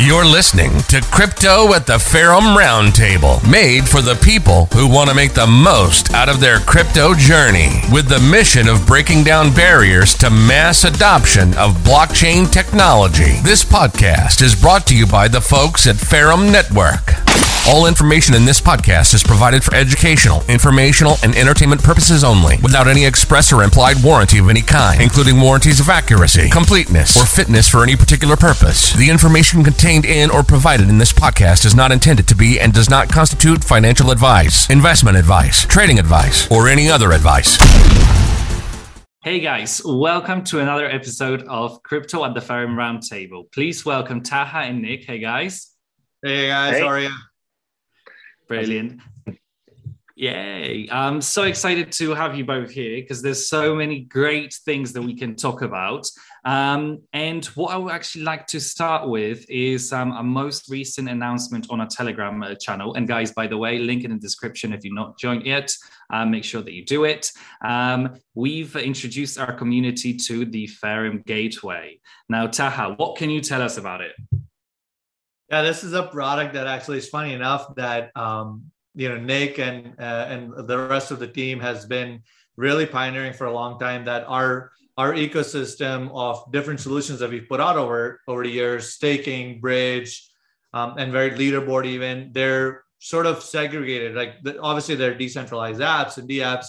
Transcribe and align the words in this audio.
You're 0.00 0.24
listening 0.24 0.78
to 0.90 1.00
Crypto 1.10 1.74
at 1.74 1.84
the 1.84 1.98
Ferrum 1.98 2.56
Roundtable, 2.56 3.42
made 3.50 3.88
for 3.88 4.00
the 4.00 4.14
people 4.14 4.66
who 4.66 4.88
want 4.88 5.10
to 5.10 5.16
make 5.16 5.34
the 5.34 5.48
most 5.48 6.14
out 6.14 6.28
of 6.28 6.38
their 6.38 6.60
crypto 6.60 7.14
journey, 7.14 7.80
with 7.92 8.08
the 8.08 8.20
mission 8.20 8.68
of 8.68 8.86
breaking 8.86 9.24
down 9.24 9.52
barriers 9.52 10.14
to 10.18 10.30
mass 10.30 10.84
adoption 10.84 11.48
of 11.54 11.74
blockchain 11.78 12.48
technology. 12.48 13.40
This 13.42 13.64
podcast 13.64 14.40
is 14.40 14.54
brought 14.54 14.86
to 14.86 14.96
you 14.96 15.04
by 15.04 15.26
the 15.26 15.40
folks 15.40 15.88
at 15.88 15.96
Ferrum 15.96 16.52
Network. 16.52 17.16
All 17.68 17.84
information 17.84 18.34
in 18.34 18.46
this 18.46 18.62
podcast 18.62 19.12
is 19.12 19.22
provided 19.22 19.62
for 19.62 19.74
educational, 19.74 20.42
informational, 20.48 21.16
and 21.22 21.36
entertainment 21.36 21.82
purposes 21.82 22.24
only, 22.24 22.56
without 22.62 22.88
any 22.88 23.04
express 23.04 23.52
or 23.52 23.62
implied 23.62 24.02
warranty 24.02 24.38
of 24.38 24.48
any 24.48 24.62
kind, 24.62 25.02
including 25.02 25.38
warranties 25.38 25.78
of 25.78 25.90
accuracy, 25.90 26.48
completeness, 26.48 27.14
or 27.14 27.26
fitness 27.26 27.68
for 27.68 27.82
any 27.82 27.94
particular 27.94 28.36
purpose. 28.36 28.94
The 28.94 29.10
information 29.10 29.62
contained 29.62 30.06
in 30.06 30.30
or 30.30 30.42
provided 30.42 30.88
in 30.88 30.96
this 30.96 31.12
podcast 31.12 31.66
is 31.66 31.74
not 31.74 31.92
intended 31.92 32.26
to 32.28 32.34
be 32.34 32.58
and 32.58 32.72
does 32.72 32.88
not 32.88 33.10
constitute 33.10 33.62
financial 33.62 34.12
advice, 34.12 34.70
investment 34.70 35.18
advice, 35.18 35.66
trading 35.66 35.98
advice, 35.98 36.50
or 36.50 36.68
any 36.68 36.88
other 36.90 37.12
advice. 37.12 37.58
Hey 39.22 39.40
guys, 39.40 39.82
welcome 39.84 40.42
to 40.44 40.60
another 40.60 40.86
episode 40.86 41.42
of 41.42 41.82
Crypto 41.82 42.24
at 42.24 42.32
the 42.32 42.40
Ferrum 42.40 42.76
Roundtable. 42.76 43.52
Please 43.52 43.84
welcome 43.84 44.22
Taha 44.22 44.60
and 44.60 44.80
Nick. 44.80 45.04
Hey 45.04 45.18
guys. 45.18 45.74
Hey 46.24 46.46
guys, 46.48 46.76
hey. 46.76 46.80
how 46.80 46.86
are 46.86 47.00
you? 47.00 47.10
Brilliant. 48.48 49.00
Yay. 50.18 50.88
I'm 50.90 51.20
so 51.20 51.44
excited 51.44 51.92
to 51.92 52.12
have 52.12 52.36
you 52.36 52.44
both 52.44 52.70
here 52.70 52.96
because 52.96 53.22
there's 53.22 53.48
so 53.48 53.72
many 53.72 54.00
great 54.00 54.52
things 54.64 54.92
that 54.94 55.02
we 55.02 55.14
can 55.14 55.36
talk 55.36 55.62
about. 55.62 56.08
Um, 56.44 57.02
and 57.12 57.44
what 57.46 57.72
I 57.72 57.76
would 57.76 57.92
actually 57.92 58.24
like 58.24 58.48
to 58.48 58.60
start 58.60 59.08
with 59.08 59.48
is 59.48 59.92
um, 59.92 60.10
a 60.16 60.22
most 60.24 60.68
recent 60.68 61.08
announcement 61.08 61.68
on 61.70 61.80
our 61.80 61.86
Telegram 61.86 62.42
uh, 62.42 62.56
channel. 62.56 62.94
And 62.94 63.06
guys, 63.06 63.30
by 63.30 63.46
the 63.46 63.56
way, 63.56 63.78
link 63.78 64.02
in 64.02 64.10
the 64.10 64.18
description 64.18 64.72
if 64.72 64.84
you're 64.84 64.92
not 64.92 65.20
joined 65.20 65.46
yet. 65.46 65.72
Uh, 66.10 66.26
make 66.26 66.42
sure 66.42 66.62
that 66.62 66.72
you 66.72 66.84
do 66.84 67.04
it. 67.04 67.30
Um, 67.64 68.16
we've 68.34 68.74
introduced 68.74 69.38
our 69.38 69.52
community 69.52 70.16
to 70.26 70.44
the 70.44 70.66
Ferrum 70.66 71.22
Gateway. 71.26 72.00
Now, 72.28 72.48
Taha, 72.48 72.94
what 72.96 73.16
can 73.16 73.30
you 73.30 73.40
tell 73.40 73.62
us 73.62 73.76
about 73.76 74.00
it? 74.00 74.16
Yeah, 75.50 75.62
this 75.62 75.82
is 75.82 75.94
a 75.94 76.02
product 76.02 76.54
that 76.54 76.66
actually 76.66 76.98
is 76.98 77.08
funny 77.08 77.32
enough 77.32 77.74
that 77.76 78.14
um, 78.16 78.70
you 78.94 79.08
know 79.08 79.16
Nick 79.18 79.58
and 79.58 79.94
uh, 79.98 80.26
and 80.28 80.68
the 80.68 80.78
rest 80.78 81.10
of 81.10 81.18
the 81.18 81.28
team 81.28 81.58
has 81.60 81.86
been 81.86 82.22
really 82.56 82.84
pioneering 82.84 83.32
for 83.32 83.46
a 83.46 83.52
long 83.52 83.78
time. 83.78 84.04
That 84.04 84.24
our 84.28 84.70
our 84.98 85.14
ecosystem 85.14 86.10
of 86.12 86.50
different 86.52 86.80
solutions 86.80 87.20
that 87.20 87.30
we've 87.30 87.48
put 87.48 87.60
out 87.60 87.76
over 87.76 88.20
over 88.28 88.42
the 88.42 88.50
years, 88.50 88.92
staking, 88.92 89.60
bridge, 89.60 90.28
um, 90.74 90.94
and 90.98 91.12
very 91.12 91.30
leaderboard 91.30 91.86
even 91.86 92.30
they're 92.32 92.84
sort 92.98 93.26
of 93.26 93.42
segregated. 93.42 94.14
Like 94.14 94.34
obviously 94.60 94.96
they're 94.96 95.16
decentralized 95.16 95.80
apps 95.80 96.18
and 96.18 96.28
DApps, 96.28 96.66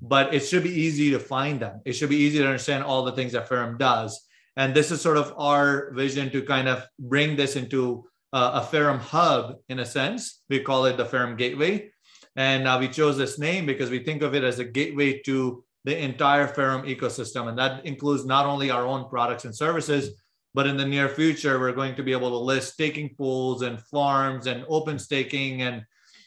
but 0.00 0.32
it 0.32 0.40
should 0.40 0.62
be 0.62 0.70
easy 0.70 1.10
to 1.10 1.18
find 1.18 1.60
them. 1.60 1.80
It 1.84 1.92
should 1.92 2.08
be 2.08 2.16
easy 2.16 2.38
to 2.38 2.46
understand 2.46 2.84
all 2.84 3.04
the 3.04 3.12
things 3.12 3.32
that 3.32 3.48
Ferrum 3.48 3.76
does. 3.76 4.26
And 4.56 4.74
this 4.74 4.90
is 4.90 5.00
sort 5.00 5.16
of 5.16 5.34
our 5.36 5.92
vision 5.92 6.30
to 6.30 6.42
kind 6.42 6.68
of 6.68 6.86
bring 6.98 7.36
this 7.36 7.56
into 7.56 8.04
uh, 8.32 8.62
a 8.62 8.62
Ferrum 8.62 8.98
hub 8.98 9.56
in 9.68 9.78
a 9.78 9.86
sense. 9.86 10.42
We 10.48 10.60
call 10.60 10.86
it 10.86 10.96
the 10.96 11.04
Ferrum 11.04 11.36
Gateway. 11.36 11.90
And 12.34 12.66
uh, 12.66 12.78
we 12.80 12.88
chose 12.88 13.18
this 13.18 13.38
name 13.38 13.66
because 13.66 13.90
we 13.90 14.04
think 14.04 14.22
of 14.22 14.34
it 14.34 14.42
as 14.42 14.58
a 14.58 14.64
gateway 14.64 15.20
to 15.26 15.64
the 15.84 15.98
entire 15.98 16.46
Ferrum 16.46 16.86
ecosystem. 16.86 17.48
And 17.48 17.58
that 17.58 17.84
includes 17.84 18.24
not 18.24 18.46
only 18.46 18.70
our 18.70 18.86
own 18.86 19.08
products 19.08 19.44
and 19.44 19.54
services, 19.54 20.18
but 20.54 20.66
in 20.66 20.76
the 20.76 20.86
near 20.86 21.08
future, 21.08 21.58
we're 21.58 21.72
going 21.72 21.94
to 21.96 22.02
be 22.02 22.12
able 22.12 22.30
to 22.30 22.36
list 22.36 22.74
staking 22.74 23.14
pools 23.16 23.62
and 23.62 23.80
farms 23.80 24.46
and 24.46 24.64
open 24.68 24.98
staking 24.98 25.62
and 25.62 25.82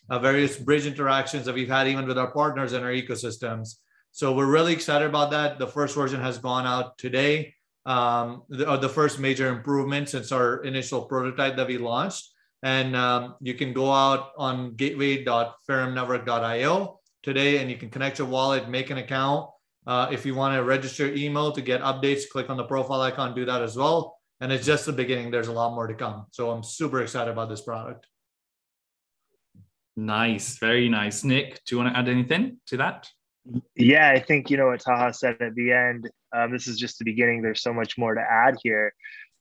uh, 0.09 0.19
various 0.19 0.58
bridge 0.58 0.86
interactions 0.86 1.45
that 1.45 1.56
we've 1.56 1.69
had 1.69 1.88
even 1.88 2.08
with 2.08 2.17
our 2.17 2.31
partners 2.31 2.73
in 2.73 2.84
our 2.84 2.92
ecosystems. 2.92 3.78
So 4.12 4.34
we're 4.34 4.46
really 4.46 4.74
excited 4.74 5.08
about 5.09 5.31
that. 5.31 5.58
The 5.58 5.68
first 5.68 5.96
version 5.96 6.22
has 6.22 6.38
gone 6.38 6.66
out 6.66 6.97
today 6.97 7.54
um, 7.85 8.44
the, 8.50 8.68
uh, 8.68 8.78
the 8.78 8.90
first 8.90 9.19
major 9.19 9.50
improvement 9.50 10.09
since 10.09 10.31
our 10.31 10.63
initial 10.63 11.03
prototype 11.03 11.56
that 11.57 11.68
we 11.68 11.78
launched. 11.78 12.31
And 12.63 12.96
um, 12.96 13.35
you 13.41 13.53
can 13.53 13.73
go 13.73 13.91
out 13.91 14.31
on 14.38 14.75
gateway.ferrumnetwork.io 14.75 17.00
today 17.22 17.57
and 17.59 17.69
you 17.69 17.75
can 17.78 17.90
connect 17.90 18.19
your 18.19 18.28
wallet, 18.28 18.69
make 18.69 18.90
an 18.90 18.97
account. 18.97 19.50
Uh, 19.85 20.07
if 20.12 20.25
you 20.25 20.34
want 20.34 20.56
to 20.56 20.63
register 20.63 21.13
email 21.13 21.51
to 21.51 21.62
get 21.62 21.81
updates, 21.81 22.28
click 22.28 22.50
on 22.50 22.57
the 22.57 22.63
profile 22.63 23.01
icon, 23.01 23.35
do 23.35 23.46
that 23.46 23.62
as 23.62 23.75
well. 23.75 24.17
And 24.41 24.52
it's 24.52 24.66
just 24.66 24.88
the 24.88 24.94
beginning. 24.94 25.29
There's 25.29 25.47
a 25.47 25.53
lot 25.53 25.75
more 25.75 25.85
to 25.85 25.94
come. 25.94 26.25
So 26.31 26.50
I'm 26.50 26.63
super 26.63 27.03
excited 27.03 27.29
about 27.29 27.50
this 27.50 27.62
product. 27.62 28.07
Nice, 29.96 30.57
very 30.57 30.90
nice. 30.90 31.23
Nick, 31.23 31.63
do 31.66 31.75
you 31.75 31.81
want 31.81 31.94
to 31.94 32.00
add 32.00 32.09
anything 32.09 32.57
to 32.67 32.78
that? 32.78 33.07
Yeah, 33.75 34.09
I 34.09 34.19
think 34.19 34.50
you 34.50 34.57
know 34.57 34.67
what 34.67 34.81
Taha 34.81 35.13
said 35.13 35.38
at 35.41 35.53
the 35.56 35.72
end. 35.72 36.09
Um, 36.35 36.51
this 36.51 36.67
is 36.67 36.78
just 36.78 36.97
the 36.97 37.06
beginning. 37.06 37.41
There's 37.41 37.61
so 37.61 37.73
much 37.73 37.97
more 37.97 38.16
to 38.16 38.22
add 38.22 38.57
here. 38.63 38.94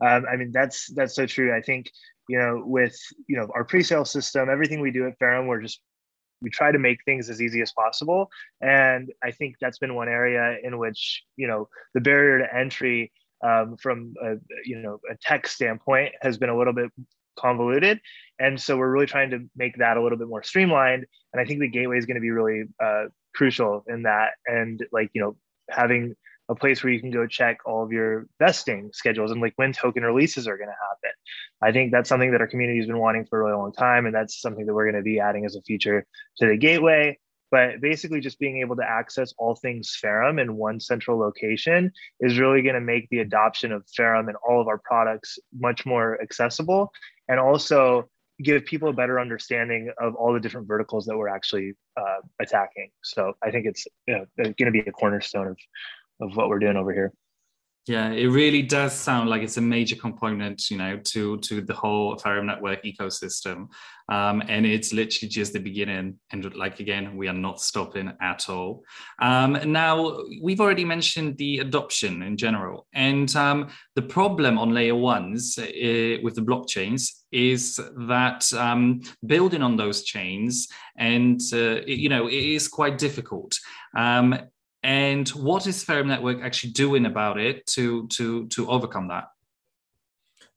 Um, 0.04 0.26
I 0.30 0.36
mean, 0.36 0.52
that's 0.52 0.92
that's 0.94 1.14
so 1.14 1.26
true. 1.26 1.54
I 1.56 1.62
think 1.62 1.90
you 2.28 2.38
know 2.38 2.62
with 2.64 2.96
you 3.28 3.36
know 3.36 3.48
our 3.54 3.64
pre-sale 3.64 4.04
system, 4.04 4.50
everything 4.50 4.80
we 4.80 4.90
do 4.90 5.06
at 5.06 5.18
Ferrum, 5.18 5.46
we're 5.46 5.62
just 5.62 5.80
we 6.42 6.50
try 6.50 6.70
to 6.70 6.78
make 6.78 6.98
things 7.04 7.30
as 7.30 7.40
easy 7.40 7.62
as 7.62 7.72
possible. 7.72 8.28
And 8.60 9.10
I 9.22 9.30
think 9.30 9.56
that's 9.60 9.78
been 9.78 9.94
one 9.94 10.08
area 10.08 10.58
in 10.62 10.78
which 10.78 11.22
you 11.36 11.46
know 11.46 11.68
the 11.94 12.00
barrier 12.00 12.38
to 12.40 12.54
entry 12.54 13.10
um, 13.42 13.76
from 13.78 14.14
a, 14.22 14.34
you 14.64 14.78
know 14.80 15.00
a 15.10 15.16
tech 15.22 15.46
standpoint 15.46 16.14
has 16.20 16.36
been 16.36 16.50
a 16.50 16.56
little 16.56 16.72
bit 16.72 16.90
convoluted 17.36 17.98
and 18.38 18.60
so 18.60 18.76
we're 18.76 18.90
really 18.90 19.06
trying 19.06 19.28
to 19.28 19.40
make 19.56 19.76
that 19.78 19.96
a 19.96 20.02
little 20.02 20.16
bit 20.16 20.28
more 20.28 20.44
streamlined 20.44 21.04
and 21.32 21.42
i 21.42 21.44
think 21.44 21.58
the 21.58 21.68
gateway 21.68 21.98
is 21.98 22.06
going 22.06 22.14
to 22.14 22.20
be 22.20 22.30
really 22.30 22.62
uh, 22.80 23.06
crucial 23.34 23.84
in 23.88 24.02
that. 24.02 24.32
And 24.46 24.84
like, 24.92 25.10
you 25.12 25.20
know, 25.20 25.36
having 25.70 26.14
a 26.48 26.54
place 26.54 26.82
where 26.82 26.92
you 26.92 27.00
can 27.00 27.10
go 27.10 27.26
check 27.26 27.58
all 27.64 27.82
of 27.82 27.90
your 27.90 28.26
vesting 28.38 28.90
schedules 28.92 29.30
and 29.30 29.40
like 29.40 29.54
when 29.56 29.72
token 29.72 30.02
releases 30.02 30.46
are 30.46 30.58
going 30.58 30.68
to 30.68 30.74
happen. 30.74 31.10
I 31.62 31.72
think 31.72 31.90
that's 31.90 32.08
something 32.08 32.32
that 32.32 32.40
our 32.40 32.46
community 32.46 32.78
has 32.78 32.86
been 32.86 32.98
wanting 32.98 33.24
for 33.24 33.40
a 33.40 33.44
really 33.44 33.56
long 33.56 33.72
time. 33.72 34.04
And 34.06 34.14
that's 34.14 34.40
something 34.40 34.66
that 34.66 34.74
we're 34.74 34.90
going 34.90 35.02
to 35.02 35.02
be 35.02 35.20
adding 35.20 35.46
as 35.46 35.56
a 35.56 35.62
feature 35.62 36.06
to 36.38 36.46
the 36.46 36.56
gateway. 36.56 37.18
But 37.50 37.80
basically, 37.80 38.20
just 38.20 38.40
being 38.40 38.58
able 38.58 38.74
to 38.76 38.82
access 38.82 39.32
all 39.38 39.54
things 39.54 39.96
Ferrum 40.00 40.40
in 40.40 40.56
one 40.56 40.80
central 40.80 41.18
location 41.20 41.92
is 42.18 42.38
really 42.38 42.62
going 42.62 42.74
to 42.74 42.80
make 42.80 43.08
the 43.10 43.20
adoption 43.20 43.70
of 43.70 43.86
Ferrum 43.94 44.28
and 44.28 44.36
all 44.46 44.60
of 44.60 44.66
our 44.66 44.78
products 44.78 45.38
much 45.56 45.86
more 45.86 46.20
accessible. 46.20 46.90
And 47.28 47.38
also, 47.38 48.08
give 48.42 48.64
people 48.64 48.88
a 48.88 48.92
better 48.92 49.20
understanding 49.20 49.92
of 49.98 50.14
all 50.14 50.32
the 50.32 50.40
different 50.40 50.66
verticals 50.66 51.06
that 51.06 51.16
we're 51.16 51.28
actually 51.28 51.74
uh, 51.96 52.20
attacking. 52.40 52.90
So 53.02 53.34
I 53.42 53.50
think 53.50 53.66
it's 53.66 53.86
you 54.06 54.14
know, 54.14 54.26
going 54.36 54.54
to 54.56 54.70
be 54.70 54.80
a 54.80 54.92
cornerstone 54.92 55.48
of, 55.48 55.58
of 56.20 56.36
what 56.36 56.48
we're 56.48 56.58
doing 56.58 56.76
over 56.76 56.92
here. 56.92 57.12
Yeah, 57.86 58.12
it 58.12 58.28
really 58.28 58.62
does 58.62 58.94
sound 58.94 59.28
like 59.28 59.42
it's 59.42 59.58
a 59.58 59.60
major 59.60 59.94
component, 59.94 60.70
you 60.70 60.78
know, 60.78 60.96
to 61.04 61.36
to 61.40 61.60
the 61.60 61.74
whole 61.74 62.16
Ferrum 62.16 62.46
network 62.46 62.82
ecosystem, 62.82 63.68
um, 64.08 64.42
and 64.48 64.64
it's 64.64 64.94
literally 64.94 65.28
just 65.28 65.52
the 65.52 65.58
beginning. 65.58 66.18
And 66.32 66.54
like 66.54 66.80
again, 66.80 67.14
we 67.14 67.28
are 67.28 67.34
not 67.34 67.60
stopping 67.60 68.10
at 68.22 68.48
all. 68.48 68.84
Um, 69.20 69.58
now 69.70 70.18
we've 70.40 70.62
already 70.62 70.86
mentioned 70.86 71.36
the 71.36 71.58
adoption 71.58 72.22
in 72.22 72.38
general, 72.38 72.86
and 72.94 73.34
um, 73.36 73.68
the 73.96 74.02
problem 74.02 74.56
on 74.56 74.72
layer 74.72 74.96
ones 74.96 75.58
uh, 75.58 75.66
with 76.22 76.36
the 76.36 76.42
blockchains 76.42 77.10
is 77.32 77.78
that 78.08 78.50
um, 78.54 79.02
building 79.26 79.60
on 79.60 79.76
those 79.76 80.04
chains, 80.04 80.68
and 80.96 81.38
uh, 81.52 81.82
you 81.86 82.08
know, 82.08 82.28
it 82.28 82.32
is 82.32 82.66
quite 82.66 82.96
difficult. 82.96 83.58
Um, 83.94 84.38
and 84.84 85.26
what 85.30 85.66
is 85.66 85.82
Ferrum 85.82 86.08
Network 86.08 86.42
actually 86.42 86.72
doing 86.72 87.06
about 87.06 87.40
it 87.40 87.66
to 87.68 88.06
to 88.08 88.46
to 88.48 88.70
overcome 88.70 89.08
that? 89.08 89.28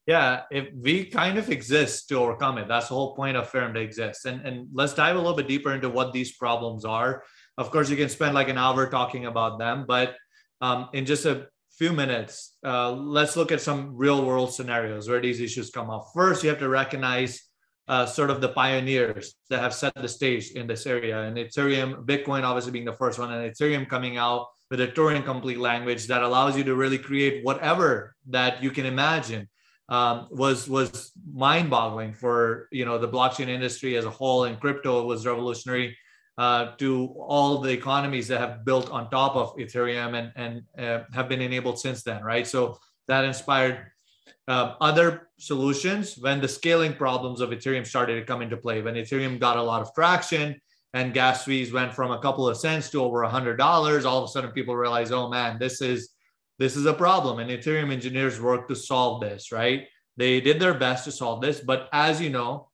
Yeah, 0.05 0.43
if 0.51 0.67
we 0.73 1.05
kind 1.05 1.37
of 1.37 1.49
exist 1.49 2.09
to 2.09 2.15
overcome 2.15 2.57
it. 2.57 2.67
That's 2.67 2.89
the 2.89 2.95
whole 2.95 3.15
point 3.15 3.35
of 3.35 3.49
Ferrum 3.49 3.73
to 3.73 3.79
exist. 3.79 4.25
And 4.25 4.45
and 4.45 4.67
let's 4.73 4.93
dive 4.93 5.15
a 5.15 5.19
little 5.19 5.35
bit 5.35 5.47
deeper 5.47 5.73
into 5.73 5.89
what 5.89 6.11
these 6.11 6.33
problems 6.33 6.83
are. 6.83 7.23
Of 7.57 7.71
course, 7.71 7.89
you 7.89 7.95
can 7.95 8.09
spend 8.09 8.35
like 8.35 8.49
an 8.49 8.57
hour 8.57 8.89
talking 8.89 9.25
about 9.25 9.59
them, 9.59 9.85
but 9.87 10.15
um, 10.59 10.89
in 10.93 11.05
just 11.05 11.25
a 11.25 11.47
few 11.77 11.93
minutes, 11.93 12.57
uh, 12.65 12.91
let's 12.91 13.37
look 13.37 13.51
at 13.51 13.61
some 13.61 13.95
real 13.95 14.25
world 14.25 14.53
scenarios 14.53 15.07
where 15.07 15.21
these 15.21 15.39
issues 15.39 15.69
come 15.69 15.89
up. 15.89 16.09
First, 16.13 16.43
you 16.43 16.49
have 16.49 16.59
to 16.59 16.69
recognize 16.69 17.46
uh, 17.87 18.05
sort 18.05 18.29
of 18.29 18.41
the 18.41 18.49
pioneers 18.49 19.35
that 19.49 19.59
have 19.59 19.73
set 19.73 19.93
the 19.95 20.07
stage 20.07 20.51
in 20.51 20.67
this 20.67 20.85
area. 20.85 21.23
And 21.23 21.37
Ethereum, 21.37 22.05
Bitcoin 22.05 22.43
obviously 22.43 22.71
being 22.71 22.85
the 22.85 22.93
first 22.93 23.17
one, 23.19 23.31
and 23.31 23.51
Ethereum 23.51 23.87
coming 23.87 24.17
out 24.17 24.47
with 24.69 24.81
a 24.81 24.87
Turing 24.87 25.23
complete 25.23 25.59
language 25.59 26.07
that 26.07 26.23
allows 26.23 26.57
you 26.57 26.63
to 26.65 26.75
really 26.75 26.97
create 26.97 27.43
whatever 27.43 28.15
that 28.29 28.61
you 28.61 28.71
can 28.71 28.85
imagine. 28.85 29.47
Um, 29.89 30.27
was 30.31 30.67
was 30.67 31.13
mind-boggling 31.33 32.11
for 32.11 32.67
you 32.73 32.83
know 32.83 32.97
the 32.97 33.07
blockchain 33.07 33.47
industry 33.47 33.95
as 33.95 34.03
a 34.03 34.09
whole, 34.09 34.43
and 34.43 34.59
crypto 34.59 35.05
was 35.05 35.25
revolutionary 35.25 35.95
uh, 36.37 36.75
to 36.75 37.15
all 37.17 37.59
the 37.59 37.71
economies 37.71 38.27
that 38.27 38.41
have 38.41 38.65
built 38.65 38.91
on 38.91 39.09
top 39.09 39.37
of 39.37 39.55
Ethereum 39.55 40.13
and 40.13 40.31
and 40.35 40.63
uh, 40.77 41.05
have 41.13 41.29
been 41.29 41.41
enabled 41.41 41.79
since 41.79 42.03
then, 42.03 42.21
right? 42.21 42.45
So 42.45 42.77
that 43.07 43.23
inspired 43.23 43.87
uh, 44.47 44.75
other 44.79 45.29
solutions 45.39 46.17
when 46.17 46.39
the 46.39 46.47
scaling 46.47 46.93
problems 46.93 47.41
of 47.41 47.49
Ethereum 47.49 47.85
started 47.85 48.15
to 48.15 48.25
come 48.25 48.41
into 48.41 48.57
play. 48.57 48.81
When 48.81 48.95
Ethereum 48.95 49.39
got 49.39 49.57
a 49.57 49.61
lot 49.61 49.81
of 49.81 49.93
traction 49.93 50.59
and 50.93 51.13
gas 51.13 51.43
fees 51.43 51.73
went 51.73 51.93
from 51.93 52.11
a 52.11 52.19
couple 52.19 52.47
of 52.47 52.57
cents 52.57 52.89
to 52.91 53.03
over 53.03 53.23
a 53.23 53.29
hundred 53.29 53.57
dollars, 53.57 54.05
all 54.05 54.19
of 54.19 54.23
a 54.23 54.31
sudden 54.31 54.51
people 54.51 54.75
realize, 54.75 55.11
oh 55.11 55.29
man, 55.29 55.57
this 55.59 55.81
is 55.81 56.09
this 56.59 56.75
is 56.75 56.85
a 56.85 56.93
problem. 56.93 57.39
And 57.39 57.51
Ethereum 57.51 57.91
engineers 57.91 58.41
worked 58.41 58.69
to 58.69 58.75
solve 58.75 59.21
this, 59.21 59.51
right? 59.51 59.87
They 60.15 60.41
did 60.41 60.59
their 60.59 60.73
best 60.73 61.05
to 61.05 61.11
solve 61.11 61.41
this, 61.41 61.59
but 61.59 61.87
as 61.93 62.19
you 62.19 62.31
know, 62.31 62.69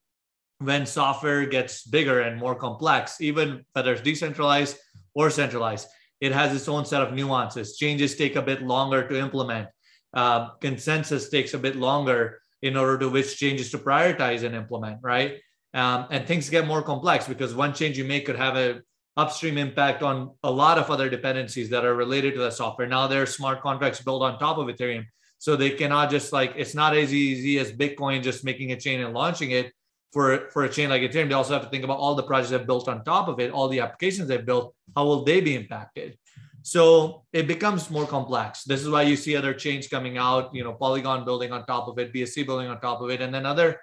when 0.60 0.86
software 0.86 1.46
gets 1.46 1.84
bigger 1.84 2.22
and 2.22 2.40
more 2.40 2.56
complex, 2.56 3.20
even 3.20 3.66
whether 3.74 3.92
it's 3.94 4.02
decentralized 4.02 4.78
or 5.14 5.30
centralized, 5.30 5.88
it 6.22 6.32
has 6.32 6.56
its 6.56 6.70
own 6.70 6.86
set 6.86 7.02
of 7.02 7.14
nuances. 7.14 7.76
Changes 7.76 8.16
take 8.16 8.38
a 8.38 8.42
bit 8.42 8.62
longer 8.62 9.06
to 9.06 9.20
implement. 9.20 9.68
Uh, 10.14 10.50
consensus 10.62 11.30
takes 11.30 11.54
a 11.54 11.58
bit 11.58 11.76
longer 11.76 12.40
in 12.62 12.78
order 12.78 12.98
to 12.98 13.10
which 13.10 13.38
changes 13.38 13.72
to 13.72 13.78
prioritize 13.78 14.44
and 14.44 14.56
implement, 14.56 15.00
right? 15.02 15.40
Um, 15.74 16.08
and 16.12 16.28
things 16.28 16.50
get 16.50 16.68
more 16.68 16.84
complex 16.84 17.28
because 17.28 17.56
one 17.56 17.74
change 17.74 17.98
you 17.98 18.06
make 18.06 18.26
could 18.26 18.36
have 18.36 18.56
a 18.56 18.82
upstream 19.18 19.58
impact 19.58 20.02
on 20.02 20.32
a 20.44 20.52
lot 20.52 20.78
of 20.78 20.90
other 20.90 21.10
dependencies 21.10 21.70
that 21.70 21.86
are 21.86 21.96
related 21.96 22.34
to 22.36 22.40
the 22.40 22.52
software. 22.52 22.88
Now 22.88 23.08
there 23.08 23.22
are 23.24 23.28
smart 23.28 23.62
contracts 23.62 24.02
built 24.02 24.24
on 24.24 24.40
top 24.40 24.58
of 24.58 24.68
Ethereum. 24.68 25.06
So 25.40 25.56
they 25.56 25.72
cannot 25.72 26.10
just 26.10 26.32
like, 26.32 26.54
it's 26.56 26.74
not 26.74 26.96
as 26.96 27.14
easy 27.14 27.60
as 27.60 27.72
Bitcoin 27.72 28.24
just 28.24 28.46
making 28.46 28.72
a 28.72 28.80
chain 28.80 29.02
and 29.02 29.14
launching 29.14 29.52
it 29.52 29.74
for, 30.14 30.50
for 30.52 30.64
a 30.64 30.70
chain 30.70 30.90
like 30.90 31.02
Ethereum. 31.02 31.28
They 31.28 31.34
also 31.34 31.54
have 31.54 31.64
to 31.64 31.70
think 31.70 31.84
about 31.84 31.98
all 31.98 32.16
the 32.16 32.24
projects 32.24 32.52
they've 32.52 32.66
built 32.66 32.88
on 32.88 33.04
top 33.04 33.28
of 33.28 33.40
it, 33.40 33.52
all 33.52 33.68
the 33.68 33.82
applications 33.82 34.28
they've 34.30 34.46
built, 34.46 34.74
how 34.96 35.06
will 35.06 35.24
they 35.24 35.42
be 35.42 35.56
impacted? 35.56 36.18
So 36.64 37.26
it 37.34 37.46
becomes 37.46 37.90
more 37.90 38.08
complex. 38.08 38.64
This 38.64 38.82
is 38.82 38.90
why 38.90 39.02
you 39.02 39.18
see 39.18 39.36
other 39.36 39.54
chains 39.54 39.88
coming 39.88 40.18
out, 40.18 40.56
you 40.56 40.64
know, 40.64 40.74
Polygon 40.74 41.26
building 41.26 41.52
on 41.52 41.66
top 41.66 41.90
of 41.90 42.00
it, 42.00 42.14
BSC 42.14 42.46
building 42.46 42.68
on 42.68 42.80
top 42.80 43.02
of 43.02 43.10
it, 43.10 43.22
and 43.22 43.34
then 43.34 43.46
other 43.46 43.80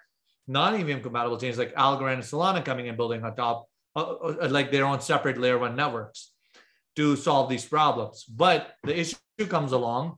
non-EVM 0.49 1.03
compatible 1.03 1.37
chains 1.37 1.59
like 1.59 1.75
Algorand 1.75 2.15
and 2.15 2.23
Solana 2.23 2.65
coming 2.65 2.89
and 2.89 2.97
building 2.97 3.23
on 3.23 3.37
top, 3.37 3.69
uh, 3.95 4.01
uh, 4.01 4.49
like 4.51 4.73
their 4.73 4.87
own 4.87 5.01
separate 5.01 5.37
layer 5.37 5.59
one 5.59 5.77
networks 5.77 6.33
to 6.97 7.17
solve 7.17 7.51
these 7.51 7.67
problems. 7.67 8.25
But 8.25 8.73
the 8.83 8.99
issue 8.99 9.17
comes 9.47 9.73
along 9.73 10.17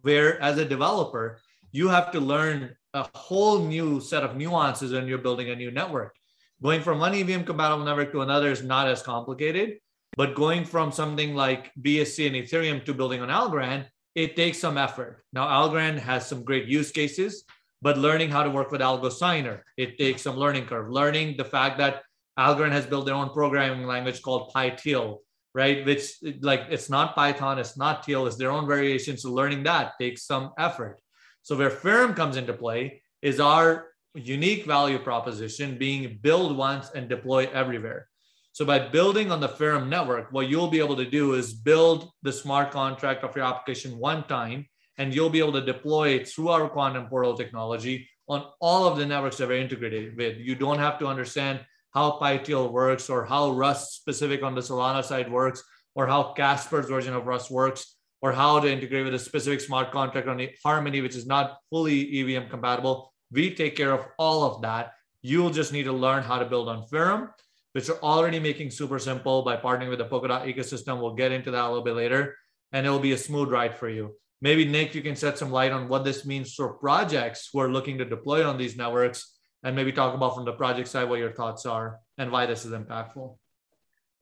where, 0.00 0.40
as 0.40 0.56
a 0.56 0.64
developer, 0.64 1.40
you 1.72 1.88
have 1.88 2.10
to 2.12 2.20
learn 2.20 2.74
a 2.94 3.06
whole 3.14 3.58
new 3.58 4.00
set 4.00 4.22
of 4.22 4.36
nuances 4.36 4.92
when 4.92 5.06
you're 5.06 5.18
building 5.18 5.50
a 5.50 5.56
new 5.56 5.70
network. 5.70 6.16
Going 6.62 6.80
from 6.80 7.00
one 7.00 7.14
EVM 7.14 7.44
compatible 7.44 7.84
network 7.84 8.12
to 8.12 8.22
another 8.22 8.50
is 8.50 8.62
not 8.62 8.88
as 8.88 9.02
complicated 9.02 9.78
but 10.16 10.34
going 10.34 10.64
from 10.64 10.92
something 10.92 11.34
like 11.34 11.72
BSC 11.80 12.26
and 12.26 12.36
Ethereum 12.36 12.84
to 12.84 12.94
building 12.94 13.22
on 13.22 13.28
Algorand, 13.28 13.86
it 14.14 14.36
takes 14.36 14.58
some 14.58 14.76
effort. 14.76 15.24
Now, 15.32 15.46
Algorand 15.46 15.98
has 15.98 16.26
some 16.26 16.44
great 16.44 16.66
use 16.66 16.90
cases, 16.90 17.44
but 17.80 17.98
learning 17.98 18.30
how 18.30 18.42
to 18.42 18.50
work 18.50 18.70
with 18.70 18.80
Algo 18.80 19.10
Signer, 19.10 19.64
it 19.76 19.98
takes 19.98 20.22
some 20.22 20.36
learning 20.36 20.66
curve. 20.66 20.90
Learning 20.90 21.36
the 21.36 21.44
fact 21.44 21.78
that 21.78 22.02
Algorand 22.38 22.72
has 22.72 22.86
built 22.86 23.06
their 23.06 23.14
own 23.14 23.30
programming 23.30 23.86
language 23.86 24.22
called 24.22 24.52
PyTeal, 24.54 25.18
right? 25.54 25.84
Which 25.84 26.12
like 26.40 26.66
it's 26.70 26.90
not 26.90 27.14
Python, 27.14 27.58
it's 27.58 27.76
not 27.76 28.02
Teal, 28.02 28.26
it's 28.26 28.36
their 28.36 28.50
own 28.50 28.66
variation. 28.66 29.16
So 29.16 29.32
learning 29.32 29.64
that 29.64 29.92
takes 29.98 30.24
some 30.24 30.52
effort. 30.58 31.00
So 31.42 31.56
where 31.56 31.70
Ferrum 31.70 32.14
comes 32.14 32.36
into 32.36 32.52
play 32.52 33.02
is 33.20 33.40
our 33.40 33.88
unique 34.14 34.64
value 34.66 34.98
proposition 34.98 35.78
being 35.78 36.18
build 36.22 36.56
once 36.56 36.90
and 36.94 37.08
deploy 37.08 37.48
everywhere. 37.52 38.08
So 38.54 38.66
by 38.66 38.78
building 38.78 39.32
on 39.32 39.40
the 39.40 39.48
Ferrum 39.48 39.88
network, 39.88 40.30
what 40.30 40.46
you'll 40.46 40.68
be 40.68 40.78
able 40.78 40.96
to 40.96 41.08
do 41.08 41.32
is 41.32 41.54
build 41.54 42.10
the 42.22 42.32
smart 42.32 42.70
contract 42.70 43.24
of 43.24 43.34
your 43.34 43.46
application 43.46 43.98
one 43.98 44.24
time, 44.24 44.66
and 44.98 45.14
you'll 45.14 45.30
be 45.30 45.38
able 45.38 45.54
to 45.54 45.64
deploy 45.64 46.10
it 46.10 46.28
through 46.28 46.48
our 46.48 46.68
quantum 46.68 47.06
portal 47.06 47.34
technology 47.34 48.06
on 48.28 48.44
all 48.60 48.86
of 48.86 48.98
the 48.98 49.06
networks 49.06 49.38
that 49.38 49.48
we're 49.48 49.56
integrated 49.56 50.18
with. 50.18 50.36
You 50.36 50.54
don't 50.54 50.78
have 50.78 50.98
to 50.98 51.06
understand 51.06 51.64
how 51.94 52.18
PyTeal 52.20 52.70
works 52.70 53.08
or 53.08 53.24
how 53.24 53.52
Rust 53.52 53.94
specific 53.94 54.42
on 54.42 54.54
the 54.54 54.60
Solana 54.60 55.02
side 55.02 55.32
works 55.32 55.62
or 55.94 56.06
how 56.06 56.34
Casper's 56.34 56.90
version 56.90 57.14
of 57.14 57.26
Rust 57.26 57.50
works 57.50 57.96
or 58.20 58.32
how 58.32 58.60
to 58.60 58.70
integrate 58.70 59.06
with 59.06 59.14
a 59.14 59.18
specific 59.18 59.62
smart 59.62 59.92
contract 59.92 60.28
on 60.28 60.46
Harmony, 60.62 61.00
which 61.00 61.16
is 61.16 61.26
not 61.26 61.56
fully 61.70 62.20
EVM 62.20 62.50
compatible. 62.50 63.14
We 63.30 63.54
take 63.54 63.76
care 63.76 63.92
of 63.92 64.06
all 64.18 64.44
of 64.44 64.60
that. 64.60 64.92
You'll 65.22 65.50
just 65.50 65.72
need 65.72 65.84
to 65.84 65.92
learn 65.92 66.22
how 66.22 66.38
to 66.38 66.44
build 66.44 66.68
on 66.68 66.86
Ferrum 66.86 67.30
which 67.72 67.88
are 67.88 67.98
already 68.02 68.38
making 68.38 68.70
super 68.70 68.98
simple 68.98 69.42
by 69.42 69.56
partnering 69.56 69.88
with 69.88 69.98
the 69.98 70.04
Polkadot 70.04 70.46
ecosystem. 70.46 71.00
We'll 71.00 71.14
get 71.14 71.32
into 71.32 71.50
that 71.50 71.64
a 71.64 71.68
little 71.68 71.84
bit 71.84 71.96
later, 71.96 72.36
and 72.72 72.86
it 72.86 72.90
will 72.90 72.98
be 72.98 73.12
a 73.12 73.18
smooth 73.18 73.50
ride 73.50 73.76
for 73.76 73.88
you. 73.88 74.14
Maybe 74.40 74.64
Nick, 74.64 74.94
you 74.94 75.02
can 75.02 75.16
set 75.16 75.38
some 75.38 75.50
light 75.50 75.72
on 75.72 75.88
what 75.88 76.04
this 76.04 76.26
means 76.26 76.54
for 76.54 76.74
projects 76.74 77.48
who 77.52 77.60
are 77.60 77.70
looking 77.70 77.98
to 77.98 78.04
deploy 78.04 78.46
on 78.46 78.58
these 78.58 78.76
networks, 78.76 79.38
and 79.62 79.76
maybe 79.76 79.92
talk 79.92 80.14
about 80.14 80.34
from 80.34 80.44
the 80.44 80.52
project 80.52 80.88
side 80.88 81.08
what 81.08 81.20
your 81.20 81.32
thoughts 81.32 81.64
are 81.66 81.98
and 82.18 82.30
why 82.32 82.46
this 82.46 82.64
is 82.64 82.72
impactful. 82.72 83.36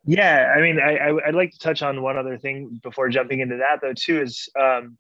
Yeah, 0.05 0.53
I 0.56 0.61
mean, 0.61 0.79
I, 0.81 1.12
would 1.12 1.35
like 1.35 1.50
to 1.53 1.58
touch 1.58 1.82
on 1.82 2.03
one 2.03 2.17
other 2.17 2.38
thing 2.38 2.81
before 2.82 3.11
jumping 3.11 3.41
into 3.41 3.58
that, 3.58 3.81
though. 3.82 3.93
Too 3.94 4.23
is, 4.23 4.49
um, 4.58 4.96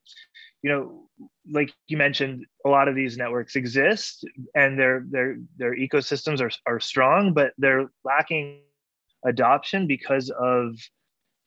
you 0.62 0.70
know, 0.70 1.08
like 1.50 1.72
you 1.88 1.96
mentioned, 1.96 2.46
a 2.64 2.68
lot 2.68 2.88
of 2.88 2.94
these 2.94 3.16
networks 3.16 3.56
exist 3.56 4.26
and 4.54 4.78
their 4.78 5.04
their 5.10 5.36
their 5.56 5.76
ecosystems 5.76 6.40
are, 6.40 6.50
are 6.66 6.80
strong, 6.80 7.32
but 7.32 7.52
they're 7.58 7.90
lacking 8.04 8.60
adoption 9.24 9.86
because 9.86 10.30
of 10.30 10.76